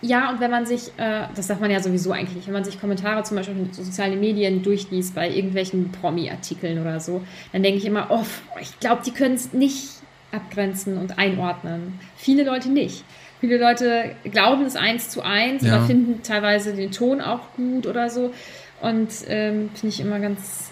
[0.00, 2.80] Ja, und wenn man sich, äh, das darf man ja sowieso eigentlich, wenn man sich
[2.80, 7.22] Kommentare zum Beispiel in sozialen Medien durchliest bei irgendwelchen Promi-Artikeln oder so,
[7.52, 8.24] dann denke ich immer, oh,
[8.60, 9.88] ich glaube, die können es nicht
[10.30, 11.98] abgrenzen und einordnen.
[12.16, 13.02] Viele Leute nicht.
[13.40, 15.76] Viele Leute glauben es eins zu eins Ja.
[15.76, 18.32] oder finden teilweise den Ton auch gut oder so.
[18.80, 20.70] Und ähm, finde ich immer ganz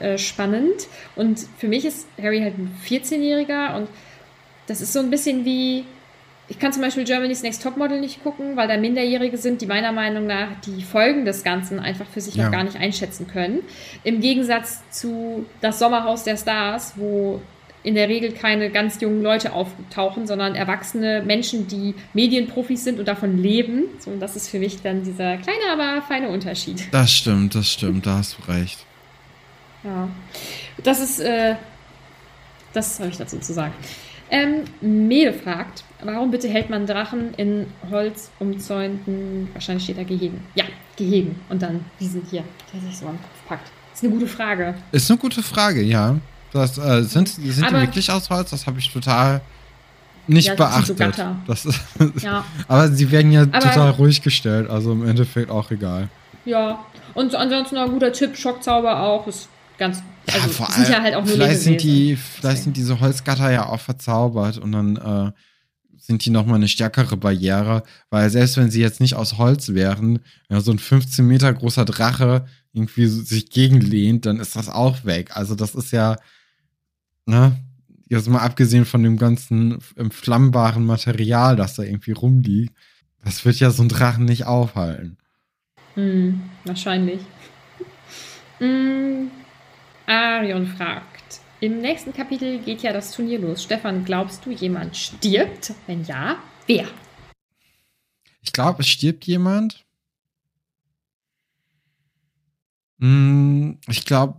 [0.00, 0.86] äh, spannend.
[1.16, 3.88] Und für mich ist Harry halt ein 14-Jähriger und
[4.66, 5.84] das ist so ein bisschen wie,
[6.48, 9.92] ich kann zum Beispiel Germany's Next Topmodel nicht gucken, weil da Minderjährige sind, die meiner
[9.92, 12.44] Meinung nach die Folgen des Ganzen einfach für sich Ja.
[12.44, 13.60] noch gar nicht einschätzen können.
[14.04, 17.40] Im Gegensatz zu Das Sommerhaus der Stars, wo
[17.82, 23.06] in der Regel keine ganz jungen Leute auftauchen, sondern erwachsene Menschen, die Medienprofis sind und
[23.06, 23.84] davon leben.
[23.98, 26.88] So, und das ist für mich dann dieser kleine, aber feine Unterschied.
[26.90, 28.84] Das stimmt, das stimmt, da hast du recht.
[29.84, 30.08] Ja.
[30.82, 31.54] Das ist, äh,
[32.72, 33.72] das habe ich dazu zu sagen.
[34.30, 40.40] Ähm, Mel fragt, warum bitte hält man Drachen in holzumzäunten, wahrscheinlich steht da Gehegen.
[40.54, 40.64] Ja,
[40.96, 41.40] Gehegen.
[41.48, 43.70] Und dann diesen hier, der sich so am Kopf packt.
[43.94, 44.74] Ist eine gute Frage.
[44.92, 46.16] Ist eine gute Frage, ja.
[46.52, 48.50] Das äh, sind, sind die Aber- wirklich aus Holz?
[48.50, 49.40] Das habe ich total
[50.26, 50.98] nicht Ja, so beachtet.
[50.98, 51.36] Gatter.
[51.46, 51.80] das ist,
[52.22, 52.44] Ja.
[52.66, 56.08] aber sie werden ja Aber- total ruhig gestellt, also im Endeffekt auch egal.
[56.44, 56.78] Ja.
[57.14, 59.26] Und ansonsten ein guter Tipp, Schockzauber auch.
[59.26, 60.02] Ist ganz.
[60.28, 63.50] Ja, also, vor allem, ja halt auch nur vielleicht sind die, vielleicht sind diese Holzgatter
[63.50, 65.32] ja auch verzaubert und dann äh,
[65.96, 70.20] sind die nochmal eine stärkere Barriere, weil selbst wenn sie jetzt nicht aus Holz wären,
[70.50, 75.04] ja, so ein 15 Meter großer Drache irgendwie so sich gegenlehnt, dann ist das auch
[75.04, 75.30] weg.
[75.34, 76.16] Also das ist ja,
[77.28, 77.56] ne,
[78.08, 82.74] jetzt mal abgesehen von dem ganzen flammbaren Material, das da irgendwie rumliegt,
[83.22, 85.18] das wird ja so ein Drachen nicht aufhalten.
[85.94, 87.20] Hm, wahrscheinlich.
[88.58, 89.30] Hm,
[90.06, 91.40] Arion fragt.
[91.60, 93.64] Im nächsten Kapitel geht ja das Turnier los.
[93.64, 95.74] Stefan, glaubst du, jemand stirbt?
[95.86, 96.86] Wenn ja, wer?
[98.40, 99.84] Ich glaube, es stirbt jemand.
[103.00, 104.36] Hm, ich glaube,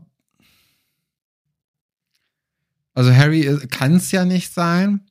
[2.99, 5.05] also Harry kann es ja nicht sein.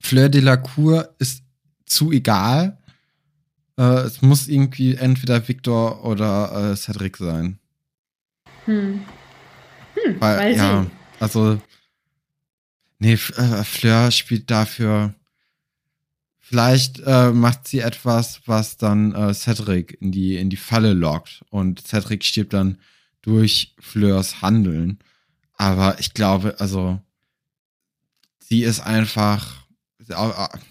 [0.00, 1.44] Fleur de la Cour ist
[1.84, 2.76] zu egal.
[3.78, 7.60] Äh, es muss irgendwie entweder Victor oder äh, Cedric sein.
[8.64, 9.00] Hm.
[9.94, 10.90] Hm, Weil, mal ja, sehen.
[11.20, 11.62] also,
[12.98, 15.14] nee, äh, Fleur spielt dafür.
[16.40, 21.44] Vielleicht äh, macht sie etwas, was dann äh, Cedric in die, in die Falle lockt.
[21.48, 22.80] Und Cedric stirbt dann
[23.22, 24.98] durch Fleurs Handeln.
[25.56, 27.00] Aber ich glaube, also,
[28.38, 29.66] sie ist einfach.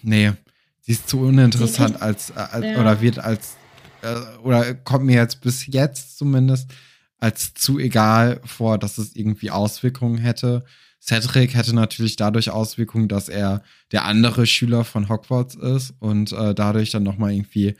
[0.02, 0.32] nee,
[0.80, 2.80] sie ist zu uninteressant als, äh, als Ja.
[2.80, 3.56] oder wird als
[4.02, 6.70] äh, oder kommt mir jetzt bis jetzt zumindest
[7.18, 10.64] als zu egal vor, dass es irgendwie Auswirkungen hätte.
[11.00, 13.62] Cedric hätte natürlich dadurch Auswirkungen, dass er
[13.92, 17.76] der andere Schüler von Hogwarts ist und äh, dadurch dann nochmal irgendwie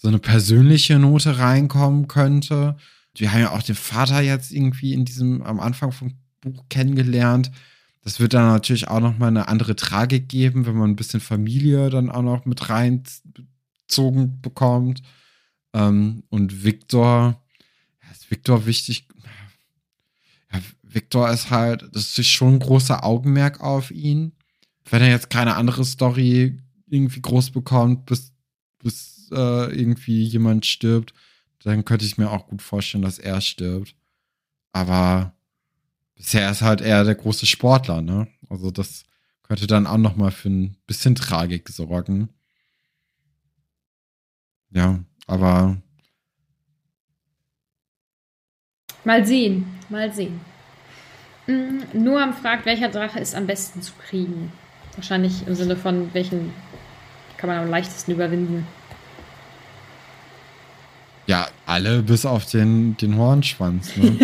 [0.00, 2.76] so eine persönliche Note reinkommen könnte.
[3.16, 7.50] Wir haben ja auch den Vater jetzt irgendwie in diesem, am Anfang vom Buch kennengelernt.
[8.04, 11.88] Das wird dann natürlich auch nochmal eine andere Tragik geben, wenn man ein bisschen Familie
[11.88, 15.02] dann auch noch mit reinzogen bekommt.
[15.72, 17.40] Ähm, und Victor,
[18.02, 19.08] ja, ist Victor wichtig?
[20.52, 24.32] Ja, Victor ist halt, das ist schon ein großer Augenmerk auf ihn.
[24.90, 28.32] Wenn er jetzt keine andere Story irgendwie groß bekommt, bis,
[28.82, 31.14] bis äh, irgendwie jemand stirbt,
[31.62, 33.94] dann könnte ich mir auch gut vorstellen, dass er stirbt.
[34.72, 35.34] Aber
[36.16, 38.28] bisher ist halt eher der große Sportler, ne?
[38.48, 39.04] Also das
[39.42, 42.28] könnte dann auch noch mal für ein bisschen Tragik sorgen.
[44.70, 45.76] Ja, aber
[49.04, 50.40] Mal sehen, mal sehen.
[51.46, 54.52] Hm, Noam fragt, welcher Drache ist am besten zu kriegen?
[54.94, 56.52] Wahrscheinlich im Sinne von, welchen
[57.36, 58.66] kann man am leichtesten überwinden.
[61.26, 64.18] ja, alle bis auf den, den Hornschwanz, ne?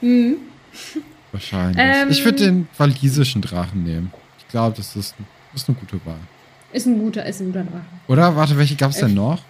[0.00, 0.36] Hm.
[1.32, 1.78] Wahrscheinlich.
[1.78, 2.08] Ähm.
[2.10, 4.12] ich würde den walisischen Drachen nehmen.
[4.38, 5.14] Ich glaube, das ist,
[5.52, 6.18] das ist eine gute Wahl.
[6.72, 7.84] Ist ein guter, ist ein guter Drache.
[8.08, 8.36] Oder?
[8.36, 9.42] Warte, welche gab es denn Äh, noch?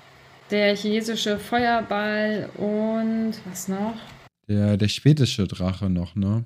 [0.50, 3.94] Der chinesische Feuerball und was noch?
[4.48, 6.44] Der, der schwedische Drache noch, ne?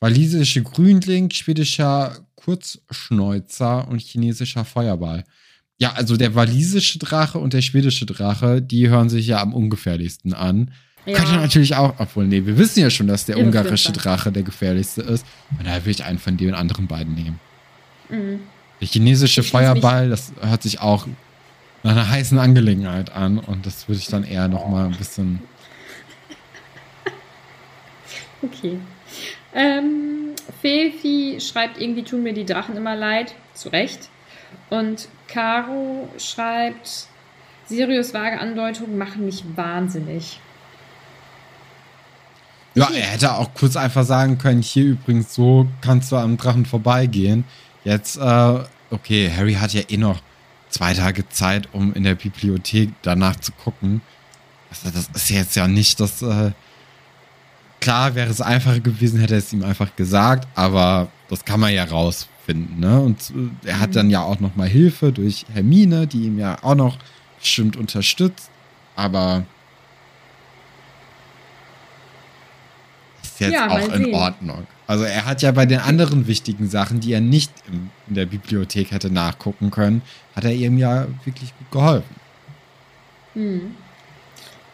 [0.00, 5.24] Walisische Grünling, schwedischer Kurzschnäuzer und chinesischer Feuerball.
[5.78, 10.32] Ja, also der walisische Drache und der schwedische Drache, die hören sich ja am ungefährlichsten
[10.32, 10.72] an.
[11.06, 11.18] Ja.
[11.18, 13.92] Könnte natürlich auch, obwohl, nee, wir wissen ja schon, dass der ungarische.
[13.92, 15.24] Drache der gefährlichste ist.
[15.56, 17.40] Und daher würde ich einen von den anderen beiden nehmen.
[18.08, 18.40] Mhm.
[18.80, 21.06] Der chinesische Ich Feuerball, das hört sich auch
[21.84, 23.38] nach einer heißen Angelegenheit an.
[23.38, 25.40] Und das würde ich dann eher noch mal ein bisschen.
[28.42, 28.78] Okay.
[29.54, 33.34] Ähm, Fefi schreibt, irgendwie tun mir die Drachen immer leid.
[33.54, 34.10] Zu Recht.
[34.68, 37.06] Und Caro schreibt,
[37.64, 40.38] Sirius vage Andeutungen machen mich wahnsinnig.
[42.76, 46.66] Ja, er hätte auch kurz einfach sagen können: Hier übrigens, so kannst du am Drachen
[46.66, 47.44] vorbeigehen.
[47.84, 48.58] Jetzt, äh,
[48.90, 50.20] okay, Harry hat ja eh noch
[50.68, 54.02] zwei Tage Zeit, um in der Bibliothek danach zu gucken.
[54.70, 56.20] Also, das ist jetzt ja nicht das.
[56.20, 56.52] Äh,
[57.80, 61.72] klar wäre es einfacher gewesen, hätte er es ihm einfach gesagt, aber das kann man
[61.72, 63.00] ja rausfinden, ne?
[63.00, 63.32] Und
[63.64, 66.74] äh, er hat dann ja auch noch mal Hilfe durch Hermine, die ihm ja auch
[66.74, 66.98] noch
[67.40, 68.50] bestimmt unterstützt,
[68.96, 69.46] aber
[73.36, 74.14] ist jetzt Ja, auch in sehen.
[74.14, 74.66] Ordnung.
[74.86, 78.26] Also er hat ja bei den anderen wichtigen Sachen, die er nicht in, in der
[78.26, 80.02] Bibliothek hätte nachgucken können,
[80.34, 82.16] hat er ihm ja wirklich gut geholfen.
[83.34, 83.74] Hm.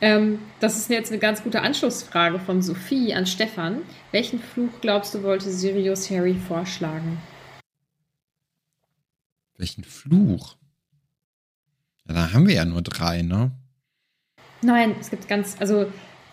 [0.01, 3.79] Ähm, das ist jetzt eine ganz gute Anschlussfrage von Sophie an Stefan.
[4.11, 7.19] Welchen Fluch glaubst du, wollte Sirius Harry vorschlagen?
[9.57, 10.57] Welchen Fluch?
[12.07, 13.53] Ja, da haben wir ja nur drei, ne?
[14.61, 15.87] Nein, es gibt ganz, also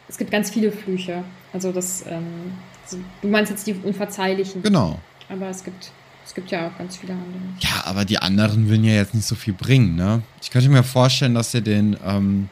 [0.08, 1.24] es gibt ganz viele Flüche.
[1.54, 2.54] Also das, ähm,
[3.22, 4.64] Du meinst jetzt die Unverzeihlichen.
[4.64, 5.00] Genau.
[5.30, 5.92] Aber es gibt,
[6.26, 7.42] es gibt ja auch ganz viele andere.
[7.60, 10.24] Ja, aber die anderen würden ja jetzt nicht so viel bringen, ne?
[10.42, 12.50] Ich könnte mir vorstellen, dass er den, ähm,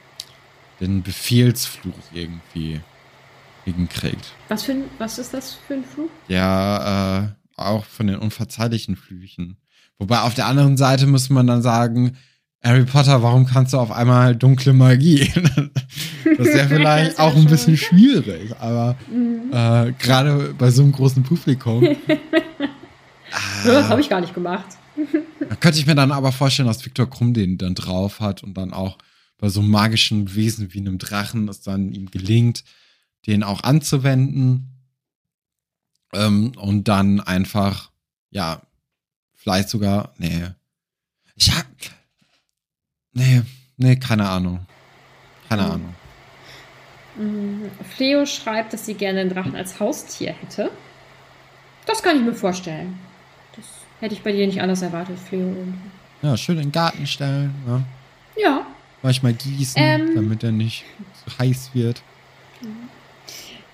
[0.79, 2.81] den Befehlsfluch irgendwie
[3.65, 4.33] hinkriegt.
[4.49, 6.09] Was, für ein, was ist das für ein Fluch?
[6.27, 9.57] Ja, äh, auch von den unverzeihlichen Flüchen.
[9.97, 12.15] Wobei auf der anderen Seite muss man dann sagen,
[12.67, 15.31] Harry Potter, warum kannst du auf einmal dunkle Magie?
[16.25, 20.83] das ist ja vielleicht Das wär auch ein bisschen schwierig, aber äh, gerade bei so
[20.83, 21.95] einem großen Publikum.
[23.65, 24.65] Das habe ich gar nicht gemacht.
[25.47, 28.55] Da könnte ich mir dann aber vorstellen, dass Viktor Krumm den dann drauf hat und
[28.55, 28.97] dann auch
[29.37, 32.63] bei so einem magischen Wesen wie einem Drachen es dann ihm gelingt,
[33.27, 34.71] den auch anzuwenden.
[36.13, 37.91] Ähm, und dann einfach,
[38.29, 38.61] ja,
[39.33, 40.45] vielleicht sogar, nee.
[41.35, 41.65] Ich hab,
[43.17, 43.41] nee,
[43.77, 44.65] nee, keine Ahnung.
[45.49, 45.71] Keine Hm.
[45.71, 45.95] Ahnung.
[47.15, 47.71] Mhm.
[47.95, 50.69] Fleo schreibt, dass sie gerne einen Drachen als Haustier hätte.
[51.87, 52.99] Das kann ich mir vorstellen.
[53.55, 53.65] Das
[54.01, 55.47] hätte ich bei dir nicht anders erwartet, Fleo.
[55.47, 55.79] irgendwie.
[56.21, 57.83] Ja, schön in den Garten stellen, ne?
[58.35, 58.65] Ja,
[59.03, 60.15] Manchmal gießen, Ähm.
[60.15, 60.83] damit er nicht
[61.25, 62.01] zu heiß wird.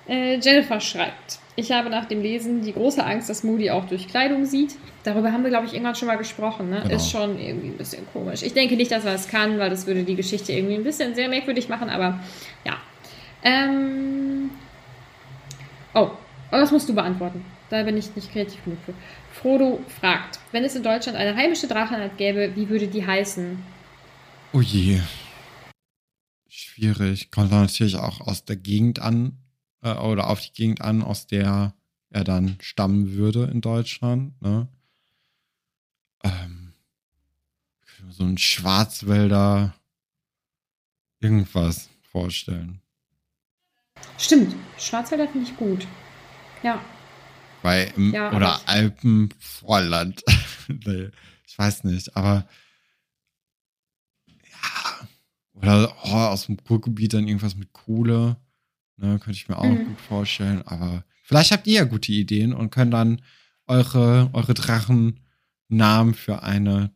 [0.07, 4.07] Äh, Jennifer schreibt, ich habe nach dem Lesen die große Angst, dass Moody auch durch
[4.07, 4.75] Kleidung sieht.
[5.03, 6.69] Darüber haben wir, glaube ich, irgendwann schon mal gesprochen.
[6.69, 6.81] Ne?
[6.81, 6.95] Genau.
[6.95, 8.41] Ist schon irgendwie ein bisschen komisch.
[8.41, 11.13] Ich denke nicht, dass er es kann, weil das würde die Geschichte irgendwie ein bisschen
[11.13, 12.19] sehr merkwürdig machen, aber
[12.65, 12.77] ja.
[13.43, 14.49] Ähm
[15.93, 16.09] oh,
[16.51, 17.45] oh, das musst du beantworten.
[17.69, 18.93] Da bin ich nicht kreativ genug für.
[19.31, 23.57] Frodo fragt, wenn es in Deutschland eine heimische Drachenart gäbe, wie würde die heißen?
[24.53, 24.99] Oh je.
[26.47, 27.29] Schwierig.
[27.29, 29.37] Kommt natürlich auch aus der Gegend an,
[29.83, 31.73] äh, oder auf die Gegend an, aus der
[32.09, 34.39] er dann stammen würde in Deutschland.
[34.41, 34.67] Ne?
[36.23, 36.73] Ähm,
[38.09, 39.73] so ein Schwarzwälder
[41.19, 42.81] irgendwas vorstellen.
[44.17, 45.87] Stimmt, Schwarzwälder finde ich gut.
[46.61, 46.79] Ja.
[47.63, 50.23] Bei, Ja, oder Alpenvorland.
[50.67, 51.09] nee,
[51.47, 52.47] ich weiß nicht, aber
[54.27, 55.07] ja.
[55.53, 58.37] Oder oh, aus dem Ruhrgebiet dann irgendwas mit Kohle.
[58.97, 59.85] Ne, könnte ich mir auch Mhm.
[59.85, 60.61] gut vorstellen.
[60.65, 63.21] Aber vielleicht habt ihr ja gute Ideen und könnt dann
[63.67, 66.91] eure, eure Drachennamen für eine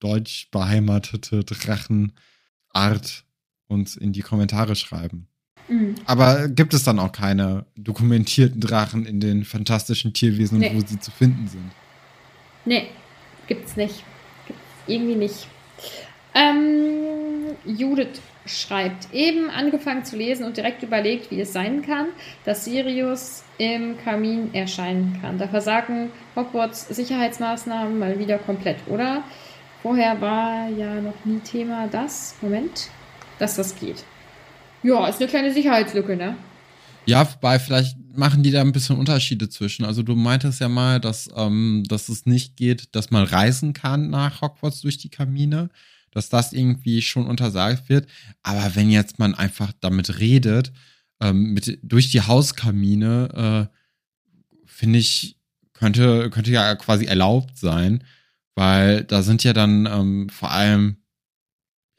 [0.00, 3.24] deutsch beheimatete Drachenart
[3.68, 5.28] uns in die Kommentare schreiben.
[5.68, 5.94] Mhm.
[6.04, 10.72] Aber gibt es dann auch keine dokumentierten Drachen in den fantastischen Tierwesen, Nee.
[10.74, 11.70] wo sie zu finden sind?
[12.64, 12.88] Nee,
[13.46, 14.04] gibt's nicht.
[14.46, 15.46] Gibt's irgendwie nicht.
[16.34, 17.21] Ähm,
[17.64, 22.06] Judith schreibt, eben angefangen zu lesen und direkt überlegt, wie es sein kann,
[22.44, 25.38] dass Sirius im Kamin erscheinen kann.
[25.38, 29.22] Da versagen Hogwarts Sicherheitsmaßnahmen mal wieder komplett, oder?
[29.82, 32.88] Vorher war ja noch nie Thema das, Moment,
[33.38, 34.04] dass das geht.
[34.82, 36.36] Ja, ist eine kleine Sicherheitslücke, ne?
[37.04, 39.84] Ja, wobei vielleicht machen die da ein bisschen Unterschiede zwischen.
[39.84, 44.10] Also du meintest ja mal, dass, ähm, dass es nicht geht, dass man reisen kann
[44.10, 45.70] nach Hogwarts durch die Kamine,
[46.12, 48.06] dass das irgendwie schon untersagt wird.
[48.42, 50.72] Aber wenn jetzt man einfach damit redet,
[51.20, 55.36] ähm, mit, durch die Hauskamine, äh, finde ich,
[55.72, 58.04] könnte, könnte ja quasi erlaubt sein,
[58.54, 60.98] weil da sind ja dann ähm, vor allem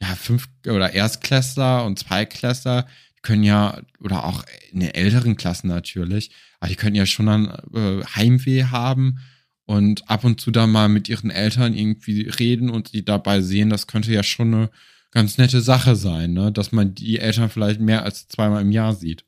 [0.00, 2.86] ja, fünf oder Erstklässler und Zweiklässler,
[3.16, 7.26] die können ja, oder auch in den älteren Klassen natürlich, aber die können ja schon
[7.26, 9.18] dann äh, Heimweh haben
[9.66, 13.70] und ab und zu dann mal mit ihren Eltern irgendwie reden und die dabei sehen,
[13.70, 14.70] das könnte ja schon eine
[15.10, 16.52] ganz nette Sache sein, ne?
[16.52, 19.24] dass man die Eltern vielleicht mehr als zweimal im Jahr sieht.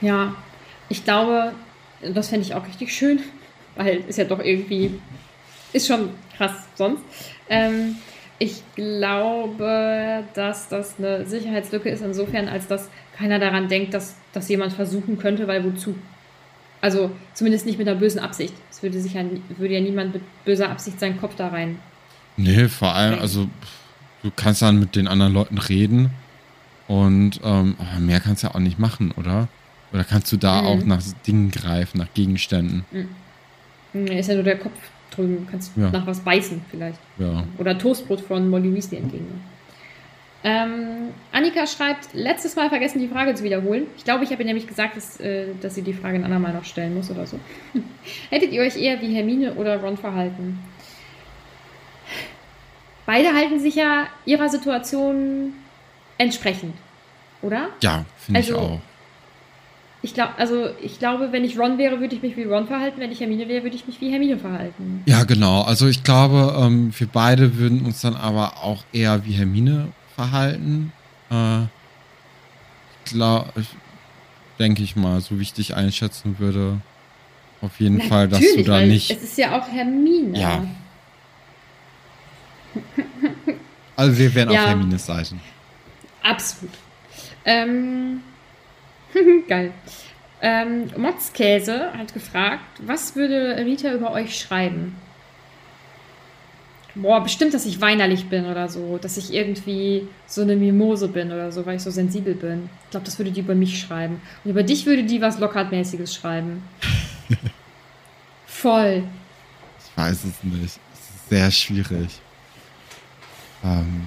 [0.00, 0.34] Ja,
[0.88, 1.52] ich glaube,
[2.02, 3.20] das fände ich auch richtig schön,
[3.76, 5.00] weil ist ja doch irgendwie,
[5.72, 7.02] ist schon krass sonst.
[7.48, 7.96] Ähm,
[8.38, 14.48] ich glaube, dass das eine Sicherheitslücke ist, insofern, als dass keiner daran denkt, dass das
[14.48, 15.96] jemand versuchen könnte, weil wozu?
[16.80, 18.54] Also zumindest nicht mit einer bösen Absicht.
[18.70, 19.22] Es würde, sich ja,
[19.56, 21.78] würde ja niemand mit böser Absicht seinen Kopf da rein.
[22.36, 23.48] Nee, vor allem, also
[24.22, 26.10] du kannst dann mit den anderen Leuten reden
[26.86, 29.48] und ähm, mehr kannst du ja auch nicht machen, oder?
[29.92, 30.66] Oder kannst du da Mhm.
[30.68, 32.84] auch nach Dingen greifen, nach Gegenständen?
[33.92, 34.78] Hm, Ist ja nur der Kopf
[35.10, 35.46] drüben.
[35.50, 35.90] Kannst Ja.
[35.90, 36.98] nach was beißen vielleicht.
[37.18, 37.42] Ja.
[37.56, 39.40] Oder Toastbrot von Molly Weasley entgegen.
[40.44, 43.86] Ähm, Annika schreibt, letztes Mal vergessen, die Frage zu wiederholen.
[43.96, 46.52] Ich glaube, ich habe ihr nämlich gesagt, dass, äh, dass sie die Frage ein andermal
[46.54, 47.40] noch stellen muss oder so.
[48.30, 50.58] Hättet ihr euch eher wie Hermine oder Ron verhalten?
[53.06, 55.54] Beide halten sich ja ihrer Situation
[56.18, 56.74] entsprechend,
[57.42, 57.68] oder?
[57.82, 58.80] Ja, finde ich Also- auch.
[60.00, 63.00] Ich glaube, also ich glaube, wenn ich Ron wäre, würde ich mich wie Ron verhalten.
[63.00, 65.02] Wenn ich Hermine wäre, würde ich mich wie Hermine verhalten.
[65.06, 65.62] Ja, genau.
[65.62, 69.88] Also ich glaube, ähm, wir beide würden uns dann aber auch eher wie Hermine
[70.18, 70.92] verhalten.
[71.30, 71.62] Äh,
[73.04, 73.52] ich glaube,
[74.58, 76.80] denke ich mal, so wie ich dich einschätzen würde.
[77.62, 79.10] Auf jeden Fall, dass Natürlich, du da nicht.
[79.12, 80.36] Es ist ja auch Hermine.
[80.38, 80.64] Ja.
[83.96, 84.62] Also wir wären Ja.
[84.62, 85.36] auf Hermines Seite.
[86.22, 86.74] Absolut.
[87.44, 88.20] Ähm,
[89.48, 89.72] geil.
[90.40, 94.96] Ähm, Motzkäse hat gefragt, was würde Rita über euch schreiben?
[97.00, 98.98] Boah, bestimmt, dass ich weinerlich bin oder so.
[98.98, 102.68] Dass ich irgendwie so eine Mimose bin oder so, weil ich so sensibel bin.
[102.84, 104.20] Ich glaube, das würde die über mich schreiben.
[104.44, 106.62] Und über dich würde die was Lockhart-mäßiges schreiben.
[108.46, 109.04] Voll.
[109.78, 110.64] Ich weiß es nicht.
[110.64, 112.20] Es ist sehr schwierig.
[113.64, 114.06] Ähm,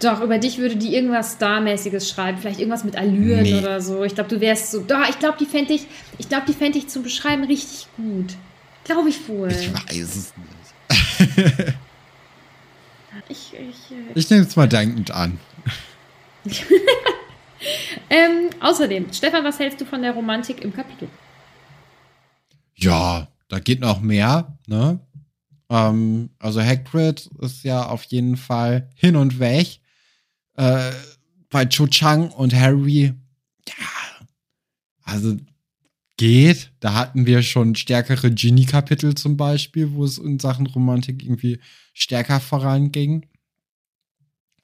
[0.00, 2.38] Doch, über dich würde die irgendwas Starmäßiges schreiben.
[2.38, 3.58] Vielleicht irgendwas mit Allüren Nee.
[3.58, 4.04] oder so.
[4.04, 4.80] Ich glaube, du wärst so.
[4.80, 5.86] Doch, ich glaube, die fände ich,
[6.18, 8.34] ich glaube, die fände ich zum Beschreiben richtig gut.
[8.88, 9.52] Glaube ich wohl.
[9.52, 11.74] ich weiß es nicht.
[13.28, 15.38] Ich, ich, äh, Ich nehme es mal dankend an.
[18.10, 21.08] ähm, außerdem, Stefan, was hältst du von der Romantik im Kapitel?
[22.76, 25.00] Ja, da geht noch mehr, ne?
[25.68, 29.80] Ähm, also Hagrid ist ja auf jeden Fall hin und weg.
[30.54, 30.92] Äh,
[31.50, 33.12] bei Cho Chang und Harry,
[33.66, 34.26] ja,
[35.02, 35.36] also
[36.18, 36.70] geht.
[36.80, 41.60] Da hatten wir schon stärkere Ginny-Kapitel zum Beispiel, wo es in Sachen Romantik irgendwie
[41.94, 43.26] stärker voranging.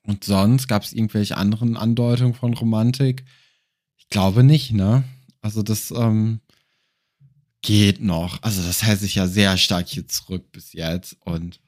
[0.03, 3.25] Und sonst gab es irgendwelche anderen Andeutungen von Romantik?
[3.97, 5.05] Ich glaube nicht, ne?
[5.41, 6.41] Also das ähm,
[7.63, 8.43] geht noch.
[8.43, 11.17] Also das hält sich ja sehr stark hier zurück bis jetzt.
[11.21, 11.61] Und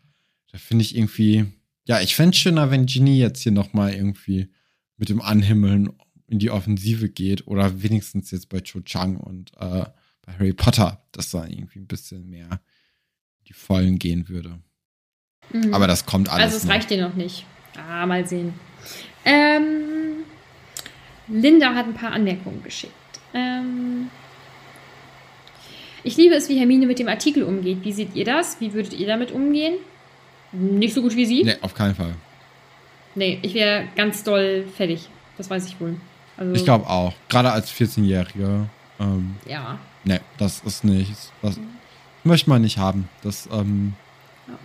[0.52, 1.46] da finde ich irgendwie,
[1.86, 4.50] ja, ich fände es schöner, wenn Ginny jetzt hier nochmal irgendwie
[4.98, 5.90] mit dem Anhimmeln
[6.28, 7.46] in die Offensive geht.
[7.46, 9.84] Oder wenigstens jetzt bei Cho Chang und äh,
[10.22, 12.60] bei Harry Potter, dass da irgendwie ein bisschen mehr
[13.46, 14.58] die Vollen gehen würde.
[15.52, 15.72] Mhm.
[15.72, 16.44] Aber das kommt alles.
[16.44, 16.72] Also es noch.
[16.72, 17.46] reicht dir noch nicht.
[17.76, 18.54] Ah, mal sehen.
[19.24, 20.24] Ähm,
[21.28, 22.92] Linda hat ein paar Anmerkungen geschickt.
[23.34, 24.10] Ähm,
[26.02, 27.78] ich liebe es, wie Hermine mit dem Artikel umgeht.
[27.82, 28.60] Wie seht ihr das?
[28.60, 29.74] Wie würdet ihr damit umgehen?
[30.52, 31.42] Nicht so gut wie sie?
[31.42, 32.14] Nee, auf keinen Fall.
[33.14, 35.08] Nee, ich wäre ganz doll fertig.
[35.36, 35.96] Das weiß ich wohl.
[36.36, 37.14] Also, Ich glaube auch.
[37.28, 38.66] Gerade als 14-Jähriger.
[39.00, 39.78] Ähm, Ja.
[40.04, 41.12] nee, das ist nicht.
[41.42, 41.58] Das
[42.24, 43.08] möchte man nicht haben.
[43.22, 43.94] Das, ähm,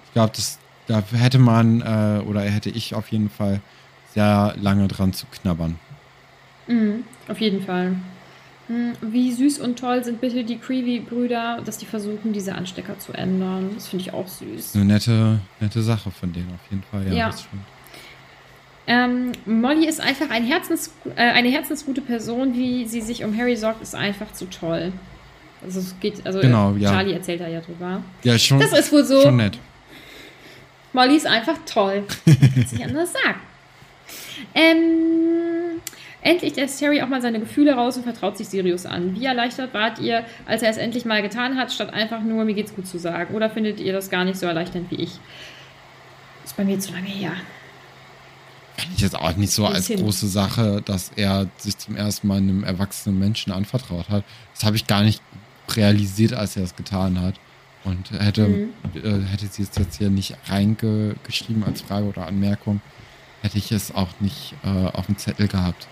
[0.05, 0.57] ich glaube, das
[0.87, 3.61] da hätte man äh, oder hätte ich auf jeden Fall
[4.13, 5.79] sehr lange dran zu knabbern.
[6.67, 7.95] Mhm, auf jeden Fall.
[8.67, 13.13] Hm, Wie süß und toll sind bitte die Creevy-Brüder, dass die versuchen, diese Anstecker zu
[13.13, 13.71] ändern.
[13.75, 14.75] Das finde ich auch süß.
[14.75, 17.07] Eine nette, nette Sache von denen auf jeden Fall.
[17.07, 17.25] Ja, Ja.
[17.27, 17.63] das stimmt.
[18.91, 23.55] Ähm, Molly ist einfach ein Herzens, äh, eine herzensgute Person, wie sie sich um Harry
[23.55, 24.91] sorgt, ist einfach zu toll.
[25.63, 26.91] Also es geht, also Genau, äh, ja.
[26.91, 28.03] Charlie erzählt da ja drüber.
[28.23, 28.59] Ja, schon.
[28.59, 29.21] Das ist wohl so.
[29.21, 29.57] Schon nett.
[30.91, 32.03] Molly ist einfach toll.
[32.25, 33.39] Kann sich anders sagen.
[34.53, 35.79] Ähm,
[36.21, 39.15] endlich lässt Harry auch mal seine Gefühle raus und vertraut sich Sirius an.
[39.15, 42.55] Wie erleichtert wart ihr, als er es endlich mal getan hat, statt einfach nur mir
[42.55, 43.33] geht's gut zu sagen?
[43.35, 45.11] Oder findet ihr das gar nicht so erleichternd wie ich?
[46.43, 47.31] Ist bei mir zu lange her.
[48.77, 52.37] Fand ich jetzt auch nicht so als große Sache, dass er sich zum ersten Mal
[52.37, 54.23] einem erwachsenen Menschen anvertraut hat.
[54.53, 55.21] Das habe ich gar nicht
[55.75, 57.35] realisiert, als er es getan hat.
[57.83, 58.69] Und hätte, Mhm.
[58.95, 62.79] äh, hätte sie es jetzt hier nicht reingeschrieben als Frage oder Anmerkung,
[63.41, 65.87] hätte ich es auch nicht äh, auf dem Zettel gehabt.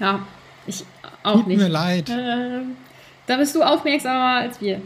[0.00, 0.20] Ja,
[0.66, 0.84] ich
[1.22, 1.58] auch Tut nicht.
[1.58, 2.10] mir leid.
[2.10, 2.76] Ähm,
[3.26, 4.82] da bist du aufmerksamer als wir.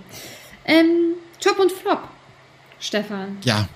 [0.67, 2.03] Ähm, Top und Flop,
[2.79, 3.39] Stefan.
[3.43, 3.67] Ja.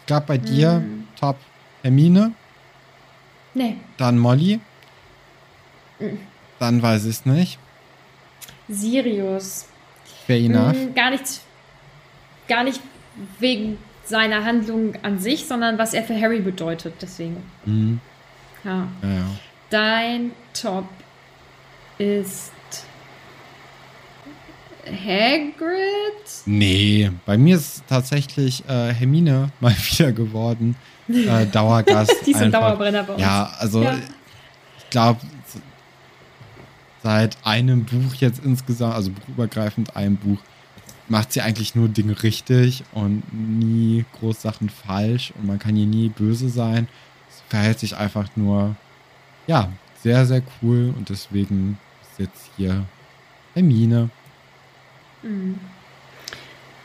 [0.00, 1.05] Ich glaube bei dir Hm.
[1.18, 1.36] Top
[1.82, 2.32] Hermine,
[3.54, 4.60] Nee, dann Molly,
[5.98, 6.18] Mhm.
[6.58, 7.58] dann weiß ich es nicht.
[8.68, 9.66] Sirius.
[10.26, 10.74] Fair enough.
[10.76, 11.40] Hm, gar nicht,
[12.48, 12.80] gar nicht
[13.38, 16.94] wegen seiner Handlung an sich, sondern was er für Harry bedeutet.
[17.00, 17.42] Deswegen.
[17.64, 18.00] Mhm.
[18.64, 18.88] Ja.
[19.02, 19.26] Ja, ja.
[19.70, 20.84] Dein Top
[21.98, 22.52] ist
[24.86, 26.46] Hagrid.
[26.46, 30.76] Nee, bei mir ist tatsächlich äh, Hermine mal wieder geworden.
[31.08, 32.14] Äh, Dauergast.
[32.26, 32.60] Die einfach.
[32.60, 33.22] Dauerbrenner bei uns.
[33.22, 33.96] Ja, also Ja.
[34.78, 35.20] ich glaube,
[37.02, 40.38] seit einem Buch jetzt insgesamt, also buchübergreifend einem Buch,
[41.08, 45.86] macht sie eigentlich nur Dinge richtig und nie groß Sachen falsch und man kann ihr
[45.86, 46.88] nie böse sein.
[47.30, 48.74] Sie verhält sich einfach nur,
[49.46, 49.68] ja,
[50.02, 52.84] sehr, sehr cool und deswegen ist jetzt hier
[53.54, 54.10] Hermine.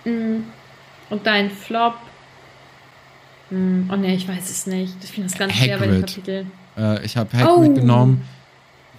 [0.06, 0.44] Mhm.
[1.10, 1.96] Und dein Flop.
[3.50, 3.89] Mhm.
[3.92, 4.96] Oh ne, ich weiß es nicht.
[5.04, 6.08] Ich finde das ganz schwer bei dem Hagrid.
[6.16, 6.46] Kapitel.
[6.78, 7.74] Äh, ich habe Hagrid Oh.
[7.74, 8.26] genommen,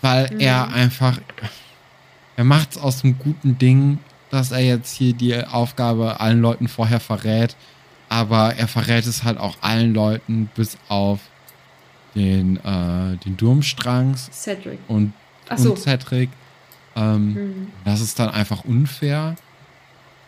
[0.01, 0.41] weil Mhm.
[0.41, 1.19] er einfach,
[2.37, 3.99] er macht es aus einem guten Ding,
[4.31, 7.57] dass er jetzt hier die Aufgabe allen Leuten vorher verrät,
[8.09, 11.21] aber er verrät es halt auch allen Leuten bis auf
[12.15, 14.79] den, äh, den Durmstrangs Cedric.
[14.89, 15.15] und,
[15.57, 15.71] so.
[15.71, 16.29] und Cedric.
[16.97, 17.73] Ähm, Mhm.
[17.85, 19.35] Das ist dann einfach unfair.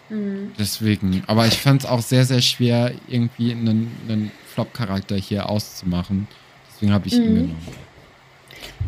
[0.09, 0.53] Mhm.
[0.59, 6.27] Deswegen, aber ich fand es auch sehr, sehr schwer, irgendwie einen, einen Flop-Charakter hier auszumachen.
[6.73, 7.35] Deswegen habe ich ihn Mhm.
[7.35, 7.69] genommen.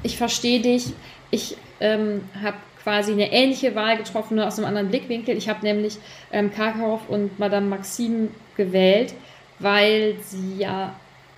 [0.03, 0.93] Ich verstehe dich.
[1.31, 5.37] Ich ähm, habe quasi eine ähnliche Wahl getroffen, nur aus einem anderen Blickwinkel.
[5.37, 5.99] Ich habe nämlich
[6.33, 9.15] ähm, Karkaroff und Madame Maxime gewählt,
[9.59, 10.95] weil sie ja,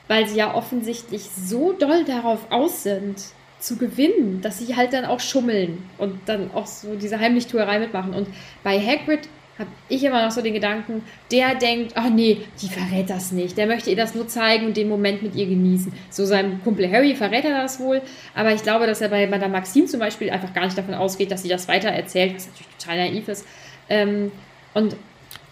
[0.08, 3.16] weil sie ja offensichtlich so doll darauf aus sind,
[3.60, 8.14] zu gewinnen, dass sie halt dann auch schummeln und dann auch so diese Heimlichtuerei mitmachen.
[8.14, 8.28] Und
[8.62, 9.28] bei Hagrid
[9.58, 11.02] habe ich immer noch so den Gedanken,
[11.32, 13.56] der denkt, ach nee, die verrät das nicht.
[13.58, 15.92] Der möchte ihr das nur zeigen und den Moment mit ihr genießen.
[16.10, 18.00] So seinem Kumpel Harry verrät er das wohl,
[18.36, 21.32] aber ich glaube, dass er bei Madame Maxime zum Beispiel einfach gar nicht davon ausgeht,
[21.32, 23.44] dass sie das weiter erzählt, was natürlich total naiv ist.
[23.88, 24.30] Ähm,
[24.74, 24.94] und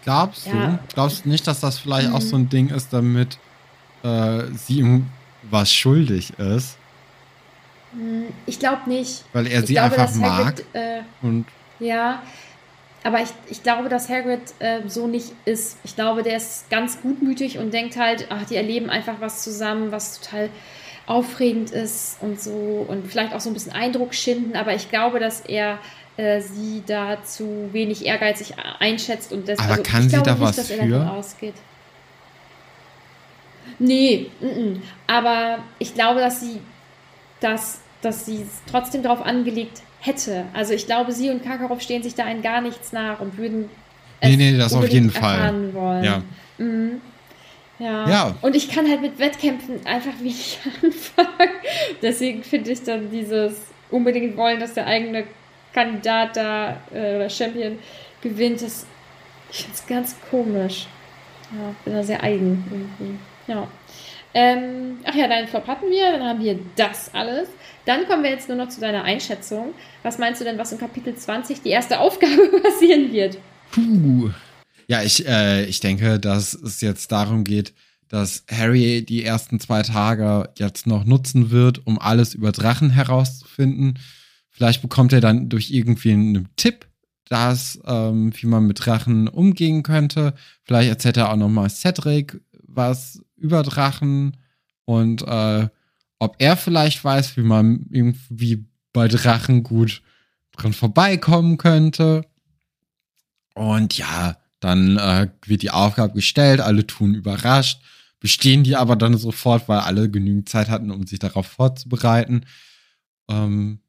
[0.03, 0.53] Glaubst Ja.
[0.53, 0.61] Mhm.
[0.61, 0.79] du?
[0.93, 3.37] Glaubst du nicht, dass das vielleicht auch so ein Ding ist, damit
[4.03, 5.07] äh, sie ihm
[5.49, 6.77] was schuldig ist?
[7.97, 9.23] Mh, ich glaube nicht.
[9.33, 10.81] Weil er sie glaube, einfach Hagrid, mag?
[10.81, 11.45] Äh, Und
[11.79, 12.21] Ja,
[13.03, 15.77] aber ich, ich glaube, dass Hagrid äh, so nicht ist.
[15.83, 19.91] Ich glaube, der ist ganz gutmütig und denkt halt, ach, die erleben einfach was zusammen,
[19.91, 20.49] was total
[21.05, 24.55] aufregend ist und so und vielleicht auch so ein bisschen Eindruck schinden.
[24.55, 25.79] Aber ich glaube, dass er
[26.17, 30.31] äh, sie da zu wenig ehrgeizig einschätzt und das, Aber also kann ich sie da
[30.33, 31.09] nicht, was dass er für?
[31.09, 31.55] ausgeht.
[33.79, 34.75] Nee, mm -mm.
[35.05, 36.59] aber ich glaube, dass sie
[37.39, 40.45] dass, dass sie es trotzdem darauf angelegt hätte.
[40.53, 43.69] Also ich glaube, sie und Karkaroff stehen sich da in gar nichts nach und würden
[44.23, 45.35] Nee, nee, das auf jeden Fall.
[45.35, 46.03] erfahren wollen.
[46.03, 46.21] Ja.
[46.57, 47.01] Mhm.
[47.79, 48.09] Ja.
[48.09, 48.35] Ja.
[48.41, 51.51] Und ich kann halt mit Wettkämpfen einfach wenig anfangen.
[52.01, 53.53] Deswegen finde ich dann dieses
[53.91, 55.25] unbedingt wollen, dass der eigene
[55.73, 57.77] Kandidat da äh, oder Champion
[58.21, 58.87] gewinnt, das
[59.51, 60.87] ich finde es ganz komisch.
[61.51, 63.17] Ja, bin da sehr eigen irgendwie.
[63.47, 63.67] Ja.
[64.33, 67.49] Ähm, ach ja, deinen Flop hatten wir, dann haben wir das alles.
[67.85, 69.73] Dann kommen wir jetzt nur noch zu deiner Einschätzung.
[70.03, 73.37] Was meinst du denn, was in Kapitel 20 die erste Aufgabe passieren wird?
[73.71, 74.31] Puh.
[74.87, 77.73] Ja, ich, äh, ich denke, dass es jetzt darum geht,
[78.07, 83.99] dass Harry die ersten zwei Tage jetzt noch nutzen wird, um alles über Drachen herauszufinden.
[84.49, 86.87] Vielleicht bekommt er dann durch irgendwie einen Tipp,
[87.27, 90.33] dass, ähm, wie man mit Drachen umgehen könnte.
[90.63, 94.37] Vielleicht erzählt er auch nochmal Cedric was über Drachen
[94.85, 95.67] und äh,
[96.19, 100.01] ob er vielleicht weiß, wie man irgendwie bei Drachen gut
[100.53, 102.25] dran vorbeikommen könnte.
[103.53, 107.81] Und ja, dann äh, wird die Aufgabe gestellt, alle tun überrascht,
[108.19, 112.45] bestehen die aber dann sofort, weil alle genügend Zeit hatten, um sich darauf vorzubereiten.
[113.29, 113.79] Ähm,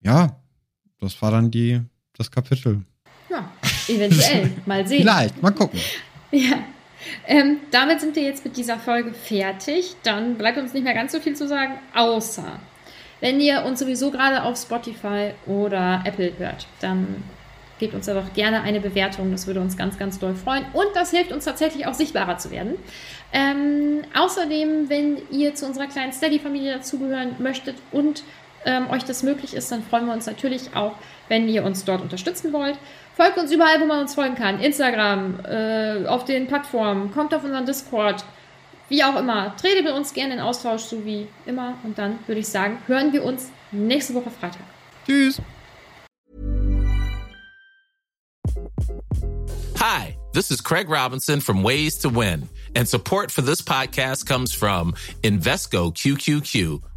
[0.00, 0.40] ja,
[0.98, 1.80] das war dann die,
[2.14, 2.84] das Kapitel.
[3.28, 3.52] Ja,
[3.86, 4.50] eventuell.
[4.66, 5.02] Mal sehen.
[5.02, 5.78] Vielleicht, mal gucken.
[6.32, 6.64] Ja.
[7.26, 9.96] Ähm, damit sind wir jetzt mit dieser Folge fertig.
[10.02, 12.60] Dann bleibt uns nicht mehr ganz so viel zu sagen, außer
[13.20, 17.22] wenn ihr uns sowieso gerade auf Spotify oder Apple hört, dann
[17.78, 19.30] gebt uns da doch gerne eine Bewertung.
[19.32, 20.64] Das würde uns ganz, ganz doll freuen.
[20.72, 22.76] Und das hilft uns tatsächlich auch sichtbarer zu werden.
[23.32, 28.22] Ähm, außerdem, wenn ihr zu unserer kleinen Steady-Familie dazugehören möchtet und
[28.66, 30.92] ähm, euch das möglich ist, dann freuen wir uns natürlich auch,
[31.28, 32.76] wenn ihr uns dort unterstützen wollt.
[33.20, 34.60] Folgt uns überall, wo man uns folgen kann.
[34.60, 38.24] Instagram, äh, auf den Plattformen, kommt auf unseren Discord,
[38.88, 39.54] wie auch immer.
[39.58, 41.76] Tretet mit uns gerne in Austausch, so wie immer.
[41.82, 44.62] Und dann würde ich sagen, hören wir uns nächste Woche Freitag.
[45.04, 45.38] Tschüss.
[49.78, 54.54] Hi, this is Craig Robinson from Ways to Win, and support for this podcast comes
[54.54, 56.80] from Invesco QQQ,